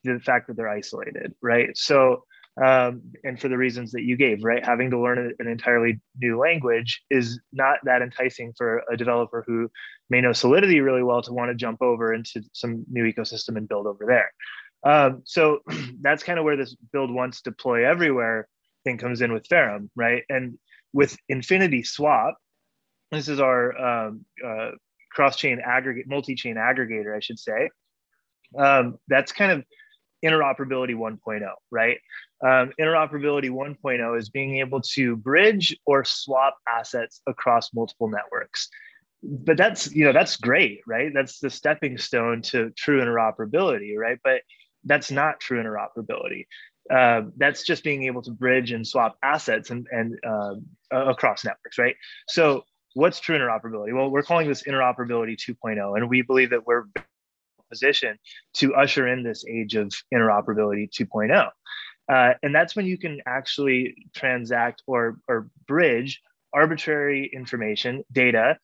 the 0.04 0.20
fact 0.20 0.48
that 0.48 0.56
they're 0.56 0.68
isolated, 0.68 1.34
right? 1.40 1.76
So 1.76 2.24
um, 2.62 3.02
and 3.24 3.40
for 3.40 3.48
the 3.48 3.58
reasons 3.58 3.90
that 3.92 4.02
you 4.02 4.16
gave, 4.16 4.44
right? 4.44 4.64
Having 4.64 4.90
to 4.90 5.00
learn 5.00 5.34
an 5.38 5.48
entirely 5.48 6.00
new 6.20 6.38
language 6.38 7.02
is 7.10 7.40
not 7.52 7.78
that 7.82 8.00
enticing 8.00 8.52
for 8.56 8.82
a 8.90 8.96
developer 8.96 9.42
who 9.44 9.68
may 10.08 10.20
know 10.20 10.32
Solidity 10.32 10.80
really 10.80 11.02
well 11.02 11.20
to 11.22 11.32
want 11.32 11.50
to 11.50 11.56
jump 11.56 11.82
over 11.82 12.14
into 12.14 12.42
some 12.52 12.84
new 12.88 13.10
ecosystem 13.12 13.56
and 13.56 13.68
build 13.68 13.88
over 13.88 14.04
there. 14.06 14.32
Um, 14.84 15.22
so 15.24 15.60
that's 16.00 16.22
kind 16.22 16.38
of 16.38 16.44
where 16.44 16.56
this 16.56 16.76
build 16.92 17.12
once 17.12 17.40
deploy 17.40 17.88
everywhere 17.88 18.46
thing 18.84 18.98
comes 18.98 19.20
in 19.20 19.32
with 19.32 19.46
Ferrum, 19.46 19.90
right? 19.96 20.22
And 20.28 20.58
with 20.92 21.16
Infinity 21.28 21.82
Swap, 21.82 22.36
this 23.10 23.28
is 23.28 23.40
our 23.40 23.76
um, 23.78 24.24
uh, 24.44 24.70
cross-chain 25.10 25.60
aggregate, 25.64 26.06
multi-chain 26.08 26.56
aggregator, 26.56 27.16
I 27.16 27.20
should 27.20 27.38
say. 27.38 27.70
Um, 28.56 28.98
that's 29.08 29.32
kind 29.32 29.52
of 29.52 29.64
interoperability 30.24 30.94
1.0, 30.94 31.42
right? 31.70 31.98
Um, 32.44 32.72
interoperability 32.80 33.50
1.0 33.50 34.18
is 34.18 34.30
being 34.30 34.58
able 34.58 34.80
to 34.80 35.16
bridge 35.16 35.76
or 35.86 36.04
swap 36.04 36.56
assets 36.68 37.20
across 37.26 37.74
multiple 37.74 38.08
networks. 38.08 38.68
But 39.22 39.56
that's 39.56 39.90
you 39.90 40.04
know 40.04 40.12
that's 40.12 40.36
great, 40.36 40.80
right? 40.86 41.10
That's 41.14 41.38
the 41.38 41.48
stepping 41.48 41.96
stone 41.96 42.42
to 42.42 42.70
true 42.76 43.00
interoperability, 43.00 43.96
right? 43.96 44.18
But 44.22 44.42
that's 44.84 45.10
not 45.10 45.40
true 45.40 45.62
interoperability 45.62 46.44
uh, 46.90 47.22
that's 47.36 47.64
just 47.64 47.82
being 47.84 48.04
able 48.04 48.22
to 48.22 48.30
bridge 48.30 48.72
and 48.72 48.86
swap 48.86 49.16
assets 49.22 49.70
and, 49.70 49.86
and 49.90 50.18
uh, 50.26 50.54
across 50.92 51.44
networks, 51.44 51.78
right? 51.78 51.96
So 52.28 52.64
what's 52.94 53.20
true 53.20 53.38
interoperability? 53.38 53.94
Well, 53.94 54.10
we're 54.10 54.22
calling 54.22 54.48
this 54.48 54.64
interoperability 54.64 55.36
2.0, 55.36 55.96
and 55.96 56.08
we 56.08 56.22
believe 56.22 56.50
that 56.50 56.66
we're 56.66 56.84
positioned 57.70 58.18
to 58.54 58.74
usher 58.74 59.08
in 59.08 59.22
this 59.22 59.44
age 59.46 59.74
of 59.74 59.92
interoperability 60.12 60.88
2.0. 60.90 61.50
Uh, 62.06 62.34
and 62.42 62.54
that's 62.54 62.76
when 62.76 62.86
you 62.86 62.98
can 62.98 63.20
actually 63.26 63.94
transact 64.14 64.82
or, 64.86 65.16
or 65.28 65.48
bridge 65.66 66.20
arbitrary 66.52 67.30
information, 67.32 68.04
data, 68.12 68.56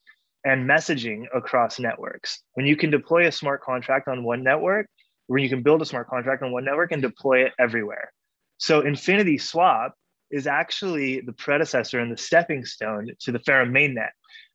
and 0.44 0.68
messaging 0.68 1.24
across 1.34 1.78
networks. 1.78 2.42
When 2.54 2.66
you 2.66 2.76
can 2.76 2.90
deploy 2.90 3.26
a 3.26 3.32
smart 3.32 3.62
contract 3.62 4.08
on 4.08 4.22
one 4.22 4.42
network 4.42 4.86
where 5.30 5.38
you 5.38 5.48
can 5.48 5.62
build 5.62 5.80
a 5.80 5.84
smart 5.84 6.08
contract 6.08 6.42
on 6.42 6.50
one 6.50 6.64
network 6.64 6.90
and 6.90 7.00
deploy 7.00 7.44
it 7.44 7.52
everywhere. 7.56 8.12
So 8.58 8.80
Infinity 8.80 9.38
Swap 9.38 9.94
is 10.32 10.48
actually 10.48 11.20
the 11.20 11.32
predecessor 11.32 12.00
and 12.00 12.10
the 12.10 12.16
stepping 12.16 12.64
stone 12.64 13.12
to 13.20 13.30
the 13.30 13.38
Ferrum 13.38 13.72
mainnet. 13.72 14.10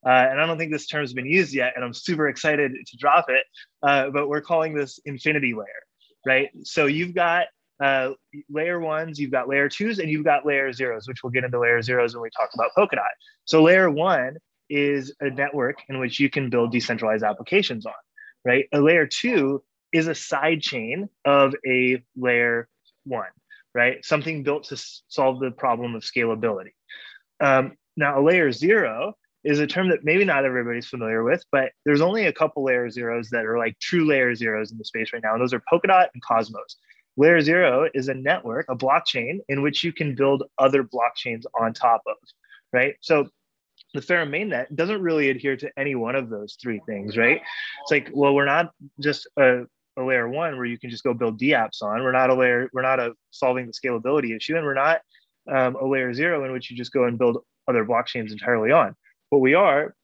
Uh, 0.06 0.28
and 0.30 0.38
I 0.38 0.46
don't 0.46 0.58
think 0.58 0.74
this 0.74 0.86
term 0.86 1.00
has 1.00 1.14
been 1.14 1.28
used 1.28 1.54
yet, 1.54 1.72
and 1.78 1.86
I'm 1.86 1.94
super 1.94 2.28
excited 2.28 2.74
to 2.74 2.98
drop 2.98 3.28
it. 3.30 3.46
Uh, 3.82 4.10
but 4.10 4.28
we're 4.28 4.42
calling 4.42 4.74
this 4.74 5.00
Infinity 5.06 5.54
Layer, 5.54 5.66
right? 6.26 6.50
So 6.64 6.88
you've 6.88 7.16
got 7.16 7.46
uh, 7.82 8.10
layer 8.50 8.82
ones, 8.82 9.18
you've 9.18 9.32
got 9.32 9.48
layer 9.48 9.70
twos, 9.70 10.00
and 10.00 10.10
you've 10.10 10.26
got 10.26 10.46
layer 10.46 10.74
zeros, 10.74 11.08
which 11.08 11.24
we'll 11.24 11.32
get 11.32 11.46
into 11.46 11.58
layer 11.58 11.82
zeros 11.82 12.14
when 12.14 12.22
we 12.22 12.30
talk 12.32 12.50
about 12.54 12.72
Polkadot. 12.78 13.16
So 13.46 13.64
layer 13.64 13.90
one 13.90 14.36
is 14.70 15.16
a 15.22 15.30
network 15.30 15.78
in 15.88 16.00
which 16.00 16.20
you 16.20 16.30
can 16.30 16.50
build 16.50 16.74
decentralized 16.74 17.24
applications 17.24 17.86
on, 17.86 17.94
right? 18.44 18.66
A 18.74 18.82
layer 18.82 19.08
two 19.08 19.64
is 19.96 20.08
a 20.08 20.16
side 20.16 20.62
chain 20.62 21.08
of 21.24 21.56
a 21.66 22.04
layer 22.18 22.68
one, 23.06 23.30
right? 23.74 24.04
Something 24.04 24.44
built 24.44 24.66
to 24.66 24.78
solve 25.08 25.40
the 25.40 25.52
problem 25.52 25.96
of 25.96 26.04
scalability. 26.04 26.74
Um, 27.40 27.78
now, 27.96 28.20
a 28.20 28.22
layer 28.22 28.52
zero 28.52 29.14
is 29.46 29.60
a 29.60 29.68
term 29.68 29.88
that 29.90 30.04
maybe 30.04 30.26
not 30.26 30.44
everybody's 30.44 30.88
familiar 30.88 31.24
with, 31.24 31.46
but 31.50 31.72
there's 31.86 32.02
only 32.02 32.26
a 32.26 32.34
couple 32.34 32.66
layer 32.66 32.90
zeros 32.90 33.30
that 33.30 33.46
are 33.46 33.58
like 33.58 33.80
true 33.80 34.06
layer 34.06 34.36
zeros 34.36 34.72
in 34.72 34.78
the 34.78 34.84
space 34.84 35.14
right 35.14 35.24
now. 35.24 35.34
And 35.34 35.42
those 35.42 35.54
are 35.54 35.64
Polkadot 35.72 36.08
and 36.14 36.22
Cosmos. 36.22 36.76
Layer 37.16 37.40
zero 37.40 37.88
is 37.94 38.10
a 38.10 38.14
network, 38.14 38.66
a 38.70 38.76
blockchain 38.76 39.38
in 39.48 39.62
which 39.62 39.82
you 39.82 39.94
can 39.94 40.14
build 40.14 40.44
other 40.58 40.84
blockchains 40.84 41.44
on 41.58 41.74
top 41.74 42.02
of, 42.06 42.16
right? 42.74 42.96
So 43.00 43.30
the 43.94 44.02
Ferrum 44.02 44.32
mainnet 44.32 44.76
doesn't 44.76 45.02
really 45.02 45.30
adhere 45.30 45.56
to 45.56 45.72
any 45.78 45.96
one 45.96 46.16
of 46.16 46.30
those 46.30 46.58
three 46.62 46.82
things, 46.86 47.16
right? 47.16 47.42
It's 47.82 47.92
like, 47.92 48.10
well, 48.14 48.36
we're 48.36 48.46
not 48.46 48.72
just 49.00 49.28
a, 49.40 49.62
a 49.98 50.04
layer 50.04 50.28
one 50.28 50.58
where 50.58 50.66
you 50.66 50.78
can 50.78 50.90
just 50.90 51.04
go 51.04 51.14
build 51.14 51.40
DApps 51.40 51.82
on. 51.82 52.04
We're 52.04 52.12
not 52.12 52.30
a 52.30 52.36
layer, 52.36 52.70
we're 52.74 52.82
not 52.82 53.00
a 53.00 53.14
solving 53.32 53.68
the 53.68 53.74
scalability 53.74 54.36
issue, 54.36 54.56
and 54.56 54.66
we're 54.66 54.74
not 54.74 55.02
um, 55.52 55.76
a 55.76 55.86
layer 55.86 56.14
zero 56.14 56.44
in 56.46 56.52
which 56.52 56.70
you 56.70 56.78
just 56.78 56.92
go 56.92 57.06
and 57.06 57.18
build 57.18 57.44
other 57.68 57.86
blockchains 57.86 58.32
entirely 58.32 58.72
on. 58.72 58.96
What 59.30 59.42
we 59.42 59.54
are 59.54 59.96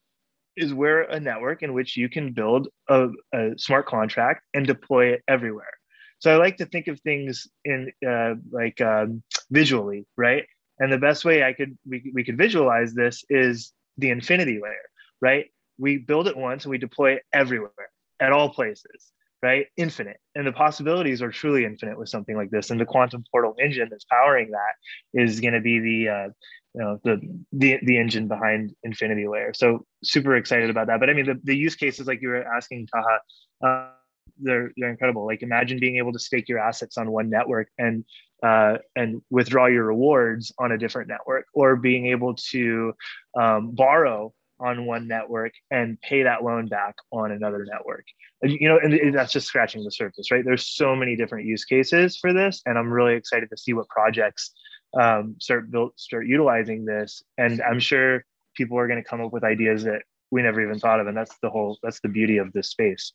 is 0.57 0.73
we're 0.73 1.03
a 1.03 1.19
network 1.19 1.63
in 1.63 1.73
which 1.73 1.95
you 1.95 2.09
can 2.09 2.33
build 2.33 2.67
a, 2.89 3.09
a 3.33 3.51
smart 3.57 3.87
contract 3.87 4.43
and 4.53 4.67
deploy 4.67 5.13
it 5.13 5.23
everywhere. 5.27 5.73
So 6.19 6.31
I 6.31 6.37
like 6.37 6.57
to 6.57 6.65
think 6.65 6.87
of 6.87 6.99
things 6.99 7.47
in 7.65 7.91
uh, 8.07 8.35
like 8.51 8.79
um, 8.81 9.23
visually, 9.49 10.05
right? 10.17 10.45
And 10.79 10.91
the 10.91 10.97
best 10.97 11.25
way 11.25 11.43
I 11.43 11.53
could 11.53 11.77
we, 11.87 12.11
we 12.13 12.23
could 12.23 12.37
visualize 12.37 12.93
this 12.93 13.23
is 13.29 13.73
the 13.97 14.09
infinity 14.09 14.59
layer, 14.61 14.89
right? 15.21 15.45
We 15.77 15.97
build 15.97 16.27
it 16.27 16.37
once 16.37 16.65
and 16.65 16.71
we 16.71 16.77
deploy 16.77 17.13
it 17.13 17.23
everywhere 17.33 17.71
at 18.19 18.31
all 18.31 18.49
places, 18.49 19.11
right? 19.43 19.67
Infinite. 19.77 20.17
And 20.35 20.45
the 20.45 20.51
possibilities 20.51 21.21
are 21.21 21.31
truly 21.31 21.65
infinite 21.65 21.97
with 21.97 22.09
something 22.09 22.35
like 22.37 22.51
this. 22.51 22.69
And 22.69 22.79
the 22.79 22.85
quantum 22.85 23.23
portal 23.31 23.55
engine 23.59 23.87
that's 23.89 24.05
powering 24.05 24.51
that 24.51 25.19
is 25.21 25.39
going 25.39 25.53
to 25.53 25.61
be 25.61 25.79
the 25.79 26.09
uh, 26.09 26.27
you 26.73 26.81
know 26.81 26.99
the 27.03 27.19
the 27.51 27.79
the 27.83 27.97
engine 27.97 28.27
behind 28.27 28.73
infinity 28.83 29.27
layer 29.27 29.53
so 29.53 29.85
super 30.03 30.35
excited 30.35 30.69
about 30.69 30.87
that 30.87 30.99
but 30.99 31.09
i 31.09 31.13
mean 31.13 31.25
the, 31.25 31.39
the 31.43 31.55
use 31.55 31.75
cases 31.75 32.07
like 32.07 32.21
you 32.21 32.29
were 32.29 32.43
asking 32.55 32.87
taha 32.87 33.19
uh, 33.65 33.91
they're 34.39 34.71
they're 34.77 34.89
incredible 34.89 35.25
like 35.25 35.41
imagine 35.41 35.79
being 35.79 35.97
able 35.97 36.13
to 36.13 36.19
stake 36.19 36.47
your 36.47 36.59
assets 36.59 36.97
on 36.97 37.11
one 37.11 37.29
network 37.29 37.67
and 37.77 38.05
uh, 38.43 38.77
and 38.95 39.21
withdraw 39.29 39.67
your 39.67 39.85
rewards 39.85 40.51
on 40.57 40.71
a 40.71 40.77
different 40.77 41.07
network 41.07 41.45
or 41.53 41.75
being 41.75 42.07
able 42.07 42.33
to 42.33 42.91
um, 43.39 43.71
borrow 43.71 44.33
on 44.61 44.85
one 44.85 45.07
network 45.07 45.53
and 45.69 45.99
pay 46.01 46.23
that 46.23 46.43
loan 46.43 46.67
back 46.67 46.95
on 47.11 47.31
another 47.31 47.65
network. 47.69 48.05
You 48.43 48.69
know 48.69 48.79
and 48.81 49.13
that's 49.13 49.33
just 49.33 49.47
scratching 49.47 49.83
the 49.83 49.91
surface 49.91 50.31
right? 50.31 50.43
There's 50.43 50.67
so 50.67 50.95
many 50.95 51.15
different 51.15 51.45
use 51.45 51.65
cases 51.65 52.17
for 52.17 52.33
this 52.33 52.61
and 52.65 52.77
i'm 52.77 52.91
really 52.91 53.15
excited 53.15 53.49
to 53.49 53.57
see 53.57 53.73
what 53.73 53.87
projects 53.89 54.51
um, 54.99 55.35
start 55.39 55.71
build 55.71 55.93
start 55.95 56.27
utilizing 56.27 56.85
this. 56.85 57.23
And 57.37 57.61
i'm 57.61 57.79
sure 57.79 58.25
people 58.55 58.77
are 58.77 58.87
going 58.87 59.01
to 59.01 59.07
come 59.07 59.21
up 59.21 59.33
with 59.33 59.43
ideas 59.43 59.83
that 59.83 60.03
we 60.31 60.41
never 60.41 60.61
even 60.61 60.79
thought 60.79 60.99
of 60.99 61.07
and 61.07 61.17
that's 61.17 61.35
the 61.41 61.49
whole 61.49 61.77
that's 61.83 61.99
the 62.01 62.09
beauty 62.09 62.37
of 62.37 62.51
this 62.53 62.69
space 62.69 63.13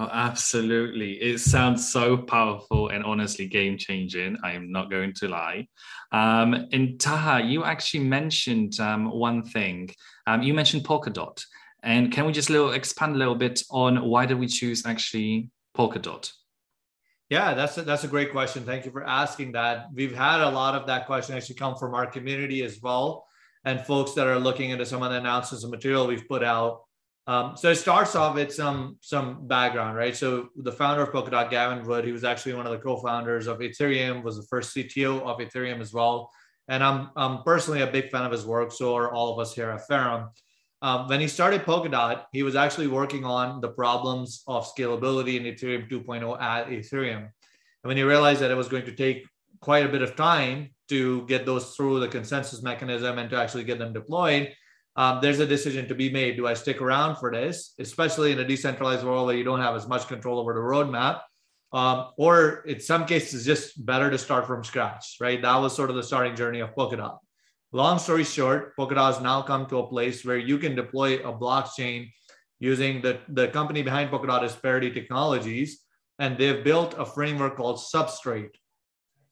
Oh, 0.00 0.08
absolutely. 0.12 1.14
It 1.14 1.40
sounds 1.40 1.92
so 1.92 2.16
powerful 2.16 2.90
and 2.90 3.04
honestly 3.04 3.48
game 3.48 3.76
changing. 3.76 4.36
I'm 4.44 4.70
not 4.70 4.90
going 4.90 5.12
to 5.14 5.28
lie. 5.28 5.66
Um, 6.12 6.68
and 6.72 7.00
Taha, 7.00 7.44
you 7.44 7.64
actually 7.64 8.04
mentioned 8.04 8.78
um, 8.78 9.10
one 9.10 9.42
thing. 9.42 9.90
Um, 10.28 10.42
you 10.42 10.54
mentioned 10.54 10.84
Polkadot. 10.84 11.42
And 11.82 12.12
can 12.12 12.26
we 12.26 12.32
just 12.32 12.48
little 12.48 12.72
expand 12.72 13.16
a 13.16 13.18
little 13.18 13.34
bit 13.34 13.62
on 13.70 14.04
why 14.08 14.26
did 14.26 14.38
we 14.38 14.46
choose 14.46 14.86
actually 14.86 15.50
Polkadot? 15.76 16.32
Yeah, 17.28 17.54
that's 17.54 17.76
a, 17.76 17.82
that's 17.82 18.04
a 18.04 18.08
great 18.08 18.30
question. 18.30 18.62
Thank 18.64 18.84
you 18.84 18.90
for 18.90 19.04
asking 19.04 19.52
that. 19.52 19.88
We've 19.92 20.14
had 20.14 20.40
a 20.40 20.50
lot 20.50 20.74
of 20.74 20.86
that 20.86 21.06
question 21.06 21.36
actually 21.36 21.56
come 21.56 21.76
from 21.76 21.94
our 21.94 22.06
community 22.06 22.62
as 22.62 22.80
well, 22.80 23.26
and 23.64 23.80
folks 23.80 24.14
that 24.14 24.26
are 24.26 24.38
looking 24.38 24.70
into 24.70 24.86
some 24.86 25.02
of 25.02 25.10
the 25.10 25.18
announcements 25.18 25.62
and 25.62 25.70
material 25.70 26.06
we've 26.06 26.26
put 26.26 26.42
out. 26.42 26.84
Um, 27.28 27.58
so 27.58 27.70
it 27.70 27.74
starts 27.74 28.16
off 28.16 28.36
with 28.36 28.54
some 28.54 28.96
some 29.02 29.46
background, 29.46 29.98
right? 29.98 30.16
So 30.16 30.48
the 30.56 30.72
founder 30.72 31.02
of 31.02 31.10
Polkadot, 31.10 31.50
Gavin 31.50 31.86
Wood, 31.86 32.06
he 32.06 32.10
was 32.10 32.24
actually 32.24 32.54
one 32.54 32.64
of 32.64 32.72
the 32.72 32.78
co-founders 32.78 33.46
of 33.46 33.58
Ethereum, 33.58 34.22
was 34.22 34.38
the 34.38 34.46
first 34.48 34.74
CTO 34.74 35.20
of 35.20 35.38
Ethereum 35.38 35.80
as 35.80 35.92
well. 35.92 36.30
And 36.68 36.82
I'm, 36.82 37.10
I'm 37.16 37.42
personally 37.42 37.82
a 37.82 37.86
big 37.86 38.10
fan 38.10 38.24
of 38.24 38.32
his 38.32 38.46
work. 38.46 38.72
So 38.72 38.96
are 38.96 39.12
all 39.12 39.34
of 39.34 39.38
us 39.38 39.54
here 39.54 39.70
at 39.70 39.86
Ferrum. 39.86 40.30
Um, 40.80 41.06
when 41.08 41.20
he 41.20 41.28
started 41.28 41.64
Polkadot, 41.64 42.24
he 42.32 42.42
was 42.42 42.56
actually 42.56 42.86
working 42.86 43.26
on 43.26 43.60
the 43.60 43.68
problems 43.68 44.42
of 44.46 44.66
scalability 44.74 45.36
in 45.36 45.42
Ethereum 45.42 45.90
2.0 45.90 46.40
at 46.40 46.68
Ethereum. 46.68 47.18
And 47.18 47.30
when 47.82 47.98
he 47.98 48.04
realized 48.04 48.40
that 48.40 48.50
it 48.50 48.56
was 48.56 48.68
going 48.68 48.86
to 48.86 48.94
take 48.94 49.26
quite 49.60 49.84
a 49.84 49.88
bit 49.88 50.00
of 50.00 50.16
time 50.16 50.70
to 50.88 51.26
get 51.26 51.44
those 51.44 51.74
through 51.74 52.00
the 52.00 52.08
consensus 52.08 52.62
mechanism 52.62 53.18
and 53.18 53.28
to 53.28 53.36
actually 53.36 53.64
get 53.64 53.78
them 53.78 53.92
deployed, 53.92 54.54
um, 54.98 55.20
there's 55.22 55.38
a 55.38 55.46
decision 55.46 55.86
to 55.86 55.94
be 55.94 56.10
made. 56.10 56.36
Do 56.36 56.48
I 56.48 56.54
stick 56.54 56.82
around 56.82 57.18
for 57.18 57.30
this, 57.30 57.72
especially 57.78 58.32
in 58.32 58.40
a 58.40 58.44
decentralized 58.44 59.04
world 59.04 59.26
where 59.28 59.36
you 59.36 59.44
don't 59.44 59.60
have 59.60 59.76
as 59.76 59.86
much 59.86 60.08
control 60.08 60.40
over 60.40 60.52
the 60.52 60.58
roadmap? 60.60 61.20
Um, 61.72 62.08
or 62.18 62.64
in 62.66 62.80
some 62.80 63.06
cases, 63.06 63.46
just 63.46 63.86
better 63.86 64.10
to 64.10 64.18
start 64.18 64.44
from 64.44 64.64
scratch, 64.64 65.18
right? 65.20 65.40
That 65.40 65.56
was 65.58 65.76
sort 65.76 65.90
of 65.90 65.96
the 65.96 66.02
starting 66.02 66.34
journey 66.34 66.58
of 66.58 66.74
Polkadot. 66.74 67.16
Long 67.70 68.00
story 68.00 68.24
short, 68.24 68.76
Polkadot 68.76 69.14
has 69.14 69.20
now 69.20 69.40
come 69.42 69.66
to 69.66 69.78
a 69.78 69.86
place 69.86 70.24
where 70.24 70.38
you 70.38 70.58
can 70.58 70.74
deploy 70.74 71.18
a 71.18 71.32
blockchain 71.32 72.10
using 72.58 73.00
the, 73.00 73.20
the 73.28 73.46
company 73.48 73.82
behind 73.82 74.10
Polkadot 74.10 74.42
is 74.42 74.56
Parity 74.56 74.90
Technologies, 74.90 75.84
and 76.18 76.36
they've 76.36 76.64
built 76.64 76.96
a 76.98 77.06
framework 77.06 77.56
called 77.56 77.78
Substrate. 77.78 78.56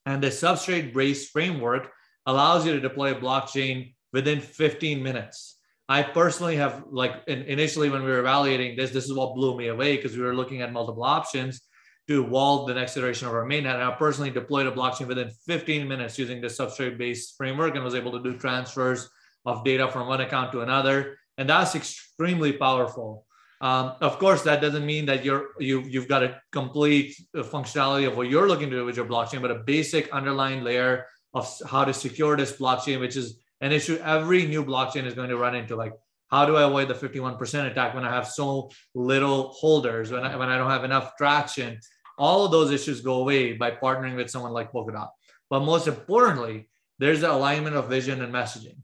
And 0.05 0.23
the 0.23 0.29
substrate 0.29 0.95
based 0.95 1.33
framework 1.33 1.91
allows 2.25 2.65
you 2.65 2.73
to 2.73 2.81
deploy 2.81 3.11
a 3.11 3.21
blockchain 3.21 3.96
within 4.17 4.41
15 4.41 5.03
minutes. 5.03 5.59
I 5.91 6.03
personally 6.03 6.57
have 6.57 6.85
like 6.91 7.13
initially 7.27 7.91
when 7.91 8.03
we 8.03 8.11
were 8.11 8.21
evaluating 8.21 8.75
this, 8.75 8.91
this 8.91 9.05
is 9.05 9.13
what 9.13 9.35
blew 9.35 9.59
me 9.59 9.67
away 9.69 9.95
because 9.97 10.17
we 10.17 10.23
were 10.23 10.35
looking 10.35 10.63
at 10.63 10.73
multiple 10.73 11.05
options 11.05 11.61
to 12.09 12.25
evolve 12.25 12.67
the 12.67 12.73
next 12.73 12.97
iteration 12.97 13.29
of 13.29 13.35
our 13.35 13.45
mainnet. 13.45 13.75
And 13.75 13.83
I 13.83 13.91
personally 13.91 14.31
deployed 14.31 14.67
a 14.69 14.73
blockchain 14.73 15.07
within 15.07 15.29
15 15.47 15.87
minutes 15.87 16.19
using 16.19 16.41
the 16.41 16.47
substrate 16.47 16.97
based 16.97 17.37
framework 17.37 17.75
and 17.75 17.85
was 17.85 17.95
able 17.95 18.13
to 18.13 18.23
do 18.23 18.39
transfers 18.39 19.11
of 19.45 19.63
data 19.65 19.87
from 19.91 20.09
one 20.09 20.23
account 20.23 20.51
to 20.53 20.63
another. 20.63 21.19
And 21.37 21.47
that's 21.51 21.75
extremely 21.75 22.53
powerful. 22.55 23.27
Um, 23.61 23.97
of 24.01 24.19
course, 24.19 24.43
that 24.45 24.63
doesn't 24.63 24.87
mean 24.87 25.05
that 25.07 25.27
you're 25.27 25.49
you 25.61 25.83
you've 25.83 26.09
got 26.09 26.23
a 26.23 26.41
complete 26.53 27.15
functionality 27.55 28.07
of 28.09 28.17
what 28.17 28.31
you're 28.31 28.49
looking 28.49 28.71
to 28.71 28.77
do 28.77 28.87
with 28.87 28.97
your 28.97 29.11
blockchain, 29.13 29.43
but 29.43 29.51
a 29.51 29.61
basic 29.75 30.11
underlying 30.11 30.63
layer 30.65 31.05
of 31.35 31.45
how 31.67 31.85
to 31.85 31.93
secure 31.93 32.35
this 32.35 32.53
blockchain, 32.57 32.99
which 32.99 33.17
is 33.17 33.29
an 33.61 33.73
issue 33.73 33.99
every 34.05 34.47
new 34.47 34.65
blockchain 34.65 35.05
is 35.05 35.15
going 35.15 35.31
to 35.31 35.37
run 35.37 35.55
into. 35.55 35.77
Like, 35.77 35.93
how 36.29 36.45
do 36.45 36.57
I 36.57 36.65
avoid 36.65 36.89
the 36.89 36.95
51% 36.95 37.71
attack 37.71 37.95
when 37.95 38.05
I 38.05 38.11
have 38.11 38.29
so 38.29 38.71
little 38.95 39.49
holders, 39.53 40.11
when 40.11 40.25
I, 40.25 40.37
when 40.37 40.49
I 40.49 40.59
don't 40.59 40.71
have 40.71 40.85
enough 40.85 41.17
traction? 41.17 41.79
all 42.19 42.45
of 42.45 42.53
those 42.53 42.71
issues 42.71 43.01
go 43.01 43.17
away 43.17 43.53
by 43.53 43.71
partnering 43.71 44.17
with 44.17 44.31
someone 44.31 44.53
like 44.53 44.73
Polkadot. 44.73 45.09
But 45.51 45.61
most 45.61 45.87
importantly, 45.87 46.69
there's 46.99 47.21
the 47.21 47.33
alignment 47.33 47.77
of 47.77 47.89
vision 47.89 48.23
and 48.23 48.33
messaging. 48.33 48.79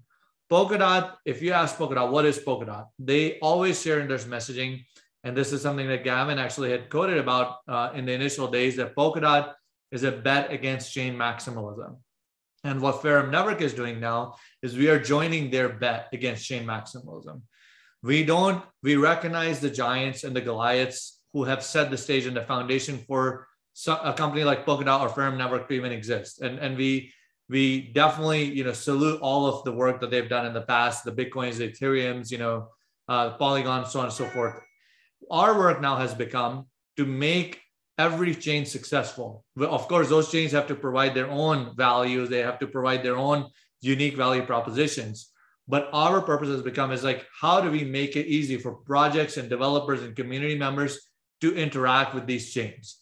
Polkadot, 0.50 1.14
if 1.24 1.40
you 1.40 1.52
ask 1.52 1.76
Polkadot, 1.76 2.10
what 2.10 2.26
is 2.26 2.38
Polkadot? 2.38 2.86
They 2.98 3.38
always 3.40 3.80
share 3.80 4.00
in 4.00 4.08
their 4.08 4.18
messaging. 4.18 4.84
And 5.24 5.36
this 5.36 5.52
is 5.52 5.62
something 5.62 5.88
that 5.88 6.04
Gavin 6.04 6.38
actually 6.38 6.70
had 6.70 6.90
quoted 6.90 7.18
about 7.18 7.58
uh, 7.68 7.90
in 7.94 8.04
the 8.04 8.12
initial 8.12 8.48
days 8.48 8.76
that 8.76 8.94
Polkadot 8.94 9.54
is 9.90 10.02
a 10.04 10.12
bet 10.12 10.52
against 10.52 10.92
chain 10.92 11.16
maximalism. 11.16 11.96
And 12.64 12.80
what 12.80 13.02
Ferrum 13.02 13.30
Network 13.30 13.60
is 13.60 13.74
doing 13.74 13.98
now 13.98 14.36
is 14.62 14.76
we 14.76 14.88
are 14.88 14.98
joining 14.98 15.50
their 15.50 15.68
bet 15.68 16.08
against 16.12 16.46
chain 16.46 16.64
maximalism. 16.64 17.42
We 18.02 18.24
don't, 18.24 18.64
we 18.82 18.96
recognize 18.96 19.60
the 19.60 19.70
giants 19.70 20.24
and 20.24 20.34
the 20.34 20.40
Goliaths 20.40 21.20
who 21.32 21.44
have 21.44 21.62
set 21.62 21.90
the 21.90 21.98
stage 21.98 22.26
and 22.26 22.36
the 22.36 22.42
foundation 22.44 22.98
for 23.06 23.48
a 23.86 24.12
company 24.12 24.44
like 24.44 24.66
Polkadot 24.66 25.00
or 25.00 25.08
Ferrum 25.08 25.38
Network 25.38 25.68
to 25.68 25.74
even 25.74 25.92
exist. 25.92 26.40
And, 26.40 26.58
and 26.58 26.76
we 26.76 27.12
we 27.48 27.92
definitely 27.92 28.44
you 28.44 28.64
know 28.64 28.72
salute 28.72 29.20
all 29.20 29.46
of 29.46 29.64
the 29.64 29.72
work 29.72 30.00
that 30.00 30.10
they've 30.10 30.28
done 30.28 30.46
in 30.46 30.54
the 30.54 30.62
past, 30.62 31.04
the 31.04 31.12
Bitcoins, 31.12 31.56
the 31.56 31.68
Ethereums, 31.68 32.30
you 32.30 32.38
know, 32.38 32.68
uh, 33.08 33.30
Polygon, 33.30 33.86
so 33.86 34.00
on 34.00 34.06
and 34.06 34.14
so 34.14 34.26
forth. 34.26 34.54
Our 35.30 35.58
work 35.58 35.80
now 35.80 35.96
has 35.96 36.14
become 36.14 36.66
to 36.96 37.06
make 37.06 37.60
every 38.06 38.34
chain 38.46 38.62
successful. 38.66 39.28
Of 39.78 39.88
course, 39.88 40.08
those 40.08 40.30
chains 40.34 40.52
have 40.52 40.68
to 40.68 40.74
provide 40.86 41.14
their 41.14 41.30
own 41.44 41.58
values. 41.76 42.28
They 42.28 42.42
have 42.48 42.58
to 42.60 42.66
provide 42.76 43.02
their 43.02 43.18
own 43.28 43.38
unique 43.80 44.16
value 44.24 44.44
propositions. 44.52 45.16
But 45.68 45.88
our 45.92 46.20
purpose 46.20 46.50
has 46.54 46.62
become 46.62 46.90
is 46.92 47.04
like, 47.04 47.26
how 47.44 47.60
do 47.60 47.70
we 47.70 47.84
make 47.84 48.16
it 48.16 48.26
easy 48.38 48.56
for 48.58 48.72
projects 48.92 49.36
and 49.36 49.48
developers 49.48 50.02
and 50.02 50.16
community 50.20 50.58
members 50.66 50.92
to 51.42 51.54
interact 51.56 52.14
with 52.14 52.24
these 52.26 52.52
chains. 52.54 52.98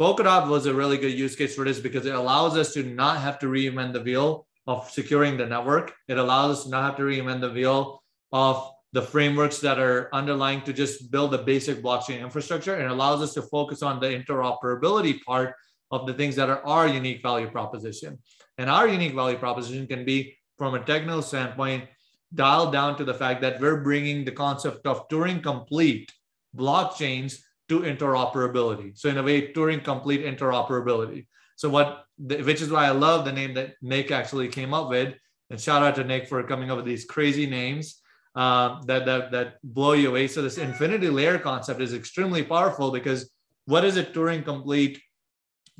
Polkadot 0.00 0.48
was 0.48 0.66
a 0.66 0.74
really 0.74 0.96
good 0.96 1.12
use 1.12 1.36
case 1.36 1.54
for 1.54 1.64
this 1.64 1.78
because 1.78 2.06
it 2.06 2.14
allows 2.14 2.56
us 2.56 2.72
to 2.72 2.82
not 2.82 3.20
have 3.20 3.38
to 3.38 3.46
reinvent 3.46 3.92
the 3.92 4.02
wheel 4.02 4.46
of 4.66 4.90
securing 4.90 5.36
the 5.36 5.46
network. 5.46 5.92
It 6.08 6.18
allows 6.18 6.58
us 6.58 6.64
to 6.64 6.70
not 6.70 6.84
have 6.84 6.96
to 6.96 7.02
reinvent 7.02 7.42
the 7.42 7.52
wheel 7.52 8.02
of 8.32 8.72
the 8.96 9.02
frameworks 9.02 9.58
that 9.58 9.78
are 9.78 10.08
underlying 10.14 10.62
to 10.62 10.72
just 10.72 11.10
build 11.10 11.34
a 11.34 11.42
basic 11.52 11.82
blockchain 11.82 12.22
infrastructure 12.22 12.76
and 12.76 12.90
allows 12.90 13.20
us 13.20 13.34
to 13.34 13.42
focus 13.42 13.82
on 13.82 14.00
the 14.00 14.06
interoperability 14.06 15.22
part 15.22 15.54
of 15.90 16.06
the 16.06 16.14
things 16.14 16.34
that 16.34 16.48
are 16.48 16.64
our 16.64 16.88
unique 16.88 17.20
value 17.20 17.50
proposition. 17.50 18.18
And 18.56 18.70
our 18.70 18.88
unique 18.88 19.12
value 19.12 19.36
proposition 19.36 19.86
can 19.86 20.06
be 20.06 20.38
from 20.56 20.72
a 20.72 20.80
technical 20.82 21.20
standpoint, 21.20 21.84
dialed 22.34 22.72
down 22.72 22.96
to 22.96 23.04
the 23.04 23.12
fact 23.12 23.42
that 23.42 23.60
we're 23.60 23.82
bringing 23.82 24.24
the 24.24 24.32
concept 24.32 24.86
of 24.86 25.06
Turing 25.10 25.42
complete 25.42 26.10
blockchains 26.56 27.40
to 27.68 27.80
interoperability. 27.80 28.98
So 28.98 29.10
in 29.10 29.18
a 29.18 29.22
way, 29.22 29.52
Turing 29.52 29.84
complete 29.84 30.24
interoperability. 30.24 31.26
So 31.56 31.68
what, 31.68 32.06
which 32.16 32.62
is 32.62 32.70
why 32.70 32.86
I 32.86 32.92
love 32.92 33.26
the 33.26 33.32
name 33.40 33.52
that 33.56 33.74
Nick 33.82 34.10
actually 34.10 34.48
came 34.48 34.72
up 34.72 34.88
with, 34.88 35.16
And 35.50 35.60
shout 35.60 35.82
out 35.82 35.96
to 35.96 36.04
Nick 36.04 36.28
for 36.28 36.42
coming 36.44 36.70
up 36.70 36.78
with 36.78 36.86
these 36.86 37.04
crazy 37.04 37.44
names 37.44 38.00
uh, 38.36 38.82
that, 38.84 39.06
that, 39.06 39.32
that 39.32 39.54
blow 39.64 39.92
you 39.92 40.10
away. 40.10 40.28
So 40.28 40.42
this 40.42 40.58
infinity 40.58 41.08
layer 41.08 41.38
concept 41.38 41.80
is 41.80 41.94
extremely 41.94 42.42
powerful 42.42 42.90
because 42.90 43.30
what 43.64 43.84
is 43.84 43.96
a 43.96 44.04
Turing 44.04 44.44
complete 44.44 45.00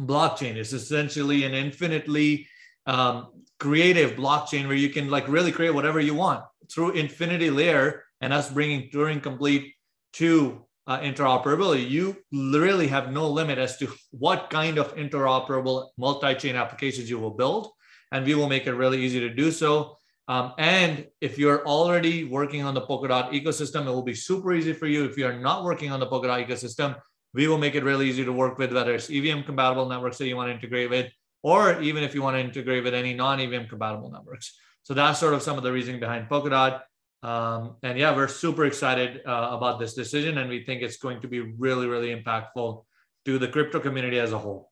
blockchain? 0.01 0.57
It's 0.57 0.73
essentially 0.73 1.45
an 1.45 1.55
infinitely 1.55 2.49
um, 2.87 3.45
creative 3.61 4.13
blockchain 4.13 4.67
where 4.67 4.77
you 4.77 4.89
can 4.89 5.11
like 5.11 5.29
really 5.29 5.53
create 5.53 5.75
whatever 5.75 6.01
you 6.01 6.15
want 6.15 6.45
through 6.71 6.93
infinity 6.93 7.51
layer 7.51 8.05
and 8.21 8.33
us 8.33 8.51
bringing 8.51 8.89
Turing 8.91 9.23
complete 9.23 9.75
to 10.15 10.67
uh, 10.87 11.01
interoperability, 11.01 11.89
you 11.89 12.17
literally 12.33 12.87
have 12.87 13.13
no 13.13 13.29
limit 13.29 13.59
as 13.59 13.77
to 13.79 13.93
what 14.11 14.51
kind 14.51 14.79
of 14.79 14.95
interoperable 14.97 15.89
multi-chain 15.99 16.57
applications 16.57 17.11
you 17.11 17.19
will 17.19 17.33
build, 17.33 17.69
and 18.13 18.25
we 18.25 18.35
will 18.35 18.49
make 18.49 18.67
it 18.67 18.73
really 18.73 19.03
easy 19.03 19.21
to 19.21 19.29
do 19.29 19.51
so. 19.51 19.99
Um, 20.29 20.53
and 20.59 21.07
if 21.21 21.39
you're 21.39 21.65
already 21.67 22.25
working 22.25 22.63
on 22.63 22.75
the 22.75 22.81
Polkadot 22.81 23.31
ecosystem, 23.31 23.87
it 23.87 23.91
will 23.91 24.03
be 24.03 24.15
super 24.15 24.53
easy 24.55 24.73
for 24.73 24.87
you. 24.87 25.05
If 25.05 25.17
you're 25.17 25.39
not 25.39 25.65
working 25.65 25.93
on 25.93 26.01
the 26.01 26.07
Polkadot 26.07 26.47
ecosystem, 26.47 26.97
we 27.33 27.47
will 27.47 27.59
make 27.59 27.75
it 27.75 27.85
really 27.85 28.09
easy 28.09 28.25
to 28.25 28.33
work 28.33 28.59
with, 28.59 28.73
whether 28.73 28.95
it's 28.95 29.11
EVM 29.11 29.43
compatible 29.43 29.89
networks 29.89 30.19
that 30.19 30.27
you 30.27 30.37
want 30.37 30.49
to 30.49 30.55
integrate 30.55 30.91
with, 30.91 31.13
or 31.43 31.81
even 31.81 32.03
if 32.03 32.15
you 32.15 32.23
want 32.23 32.35
to 32.35 32.41
integrate 32.41 32.83
with 32.83 32.95
any 32.95 33.15
non-EVM 33.15 33.69
compatible 33.69 34.11
networks. 34.11 34.59
So 34.83 34.95
that's 34.95 35.19
sort 35.19 35.35
of 35.35 35.43
some 35.43 35.59
of 35.59 35.63
the 35.63 35.73
reasoning 35.73 36.01
behind 36.01 36.29
Polkadot. 36.29 36.81
Um, 37.23 37.77
and 37.83 37.99
yeah, 37.99 38.15
we're 38.15 38.29
super 38.29 38.67
excited 38.67 39.23
uh, 39.27 39.51
about 39.53 39.79
this 39.79 39.95
decision, 39.95 40.39
and 40.39 40.49
we 40.49 40.65
think 40.65 40.83
it's 40.83 40.97
going 40.97 41.21
to 41.21 41.29
be 41.29 41.41
really, 41.41 41.87
really 41.87 42.15
impactful 42.15 42.85
to 43.27 43.39
the 43.39 43.49
crypto 43.49 43.81
community 43.81 44.19
as 44.19 44.33
a 44.33 44.39
whole. 44.39 44.71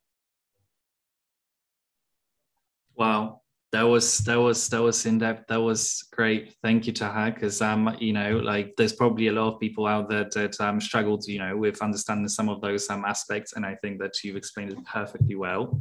Wow, 2.97 3.43
that 3.75 3.83
was 3.83 4.19
that 4.19 4.37
was 4.37 4.69
that 4.69 4.81
was 4.81 5.05
in 5.05 5.19
depth. 5.19 5.49
That 5.49 5.61
was 5.61 6.07
great. 6.13 6.55
Thank 6.63 6.87
you, 6.87 6.93
Taha. 6.93 7.33
Because 7.33 7.61
um, 7.61 7.97
you 7.99 8.13
know, 8.13 8.39
like 8.39 8.73
there's 8.77 8.93
probably 8.93 9.27
a 9.27 9.33
lot 9.33 9.53
of 9.53 9.61
people 9.61 9.87
out 9.87 10.09
there 10.09 10.29
that 10.33 10.61
um 10.61 10.81
struggled, 10.81 11.27
you 11.27 11.41
know, 11.41 11.57
with 11.57 11.83
understanding 11.83 12.29
some 12.29 12.49
of 12.49 12.61
those 12.61 12.89
um 12.89 13.05
aspects, 13.05 13.55
and 13.55 13.67
I 13.67 13.75
think 13.83 13.99
that 13.99 14.23
you've 14.23 14.37
explained 14.37 14.71
it 14.71 14.85
perfectly 14.85 15.35
well. 15.35 15.81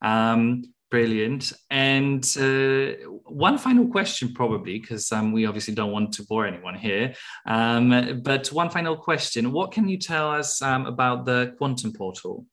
Um, 0.00 0.62
Brilliant. 0.88 1.52
And 1.68 2.24
uh, 2.38 3.08
one 3.24 3.58
final 3.58 3.88
question, 3.88 4.32
probably, 4.32 4.78
because 4.78 5.10
um, 5.10 5.32
we 5.32 5.44
obviously 5.44 5.74
don't 5.74 5.90
want 5.90 6.12
to 6.12 6.22
bore 6.22 6.46
anyone 6.46 6.76
here. 6.76 7.12
Um, 7.44 8.20
but 8.22 8.46
one 8.52 8.70
final 8.70 8.96
question 8.96 9.50
What 9.50 9.72
can 9.72 9.88
you 9.88 9.98
tell 9.98 10.30
us 10.30 10.62
um, 10.62 10.86
about 10.86 11.26
the 11.26 11.56
Quantum 11.58 11.92
Portal? 11.92 12.46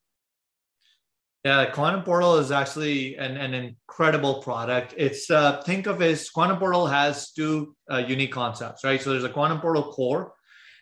Yeah, 1.43 1.65
Quantum 1.71 2.03
Portal 2.03 2.38
is 2.38 2.51
actually 2.51 3.17
an, 3.17 3.35
an 3.35 3.53
incredible 3.53 4.41
product. 4.41 4.93
It's 4.95 5.29
uh, 5.29 5.62
think 5.63 5.88
of 5.88 6.01
it 6.01 6.12
as 6.12 6.29
Quantum 6.29 6.57
Portal 6.57 6.88
has 6.88 7.31
two 7.33 7.75
uh, 7.91 7.97
unique 7.97 8.31
concepts, 8.31 8.85
right? 8.85 9.01
So 9.01 9.09
there's 9.09 9.25
a 9.25 9.29
Quantum 9.29 9.59
Portal 9.59 9.91
core, 9.91 10.33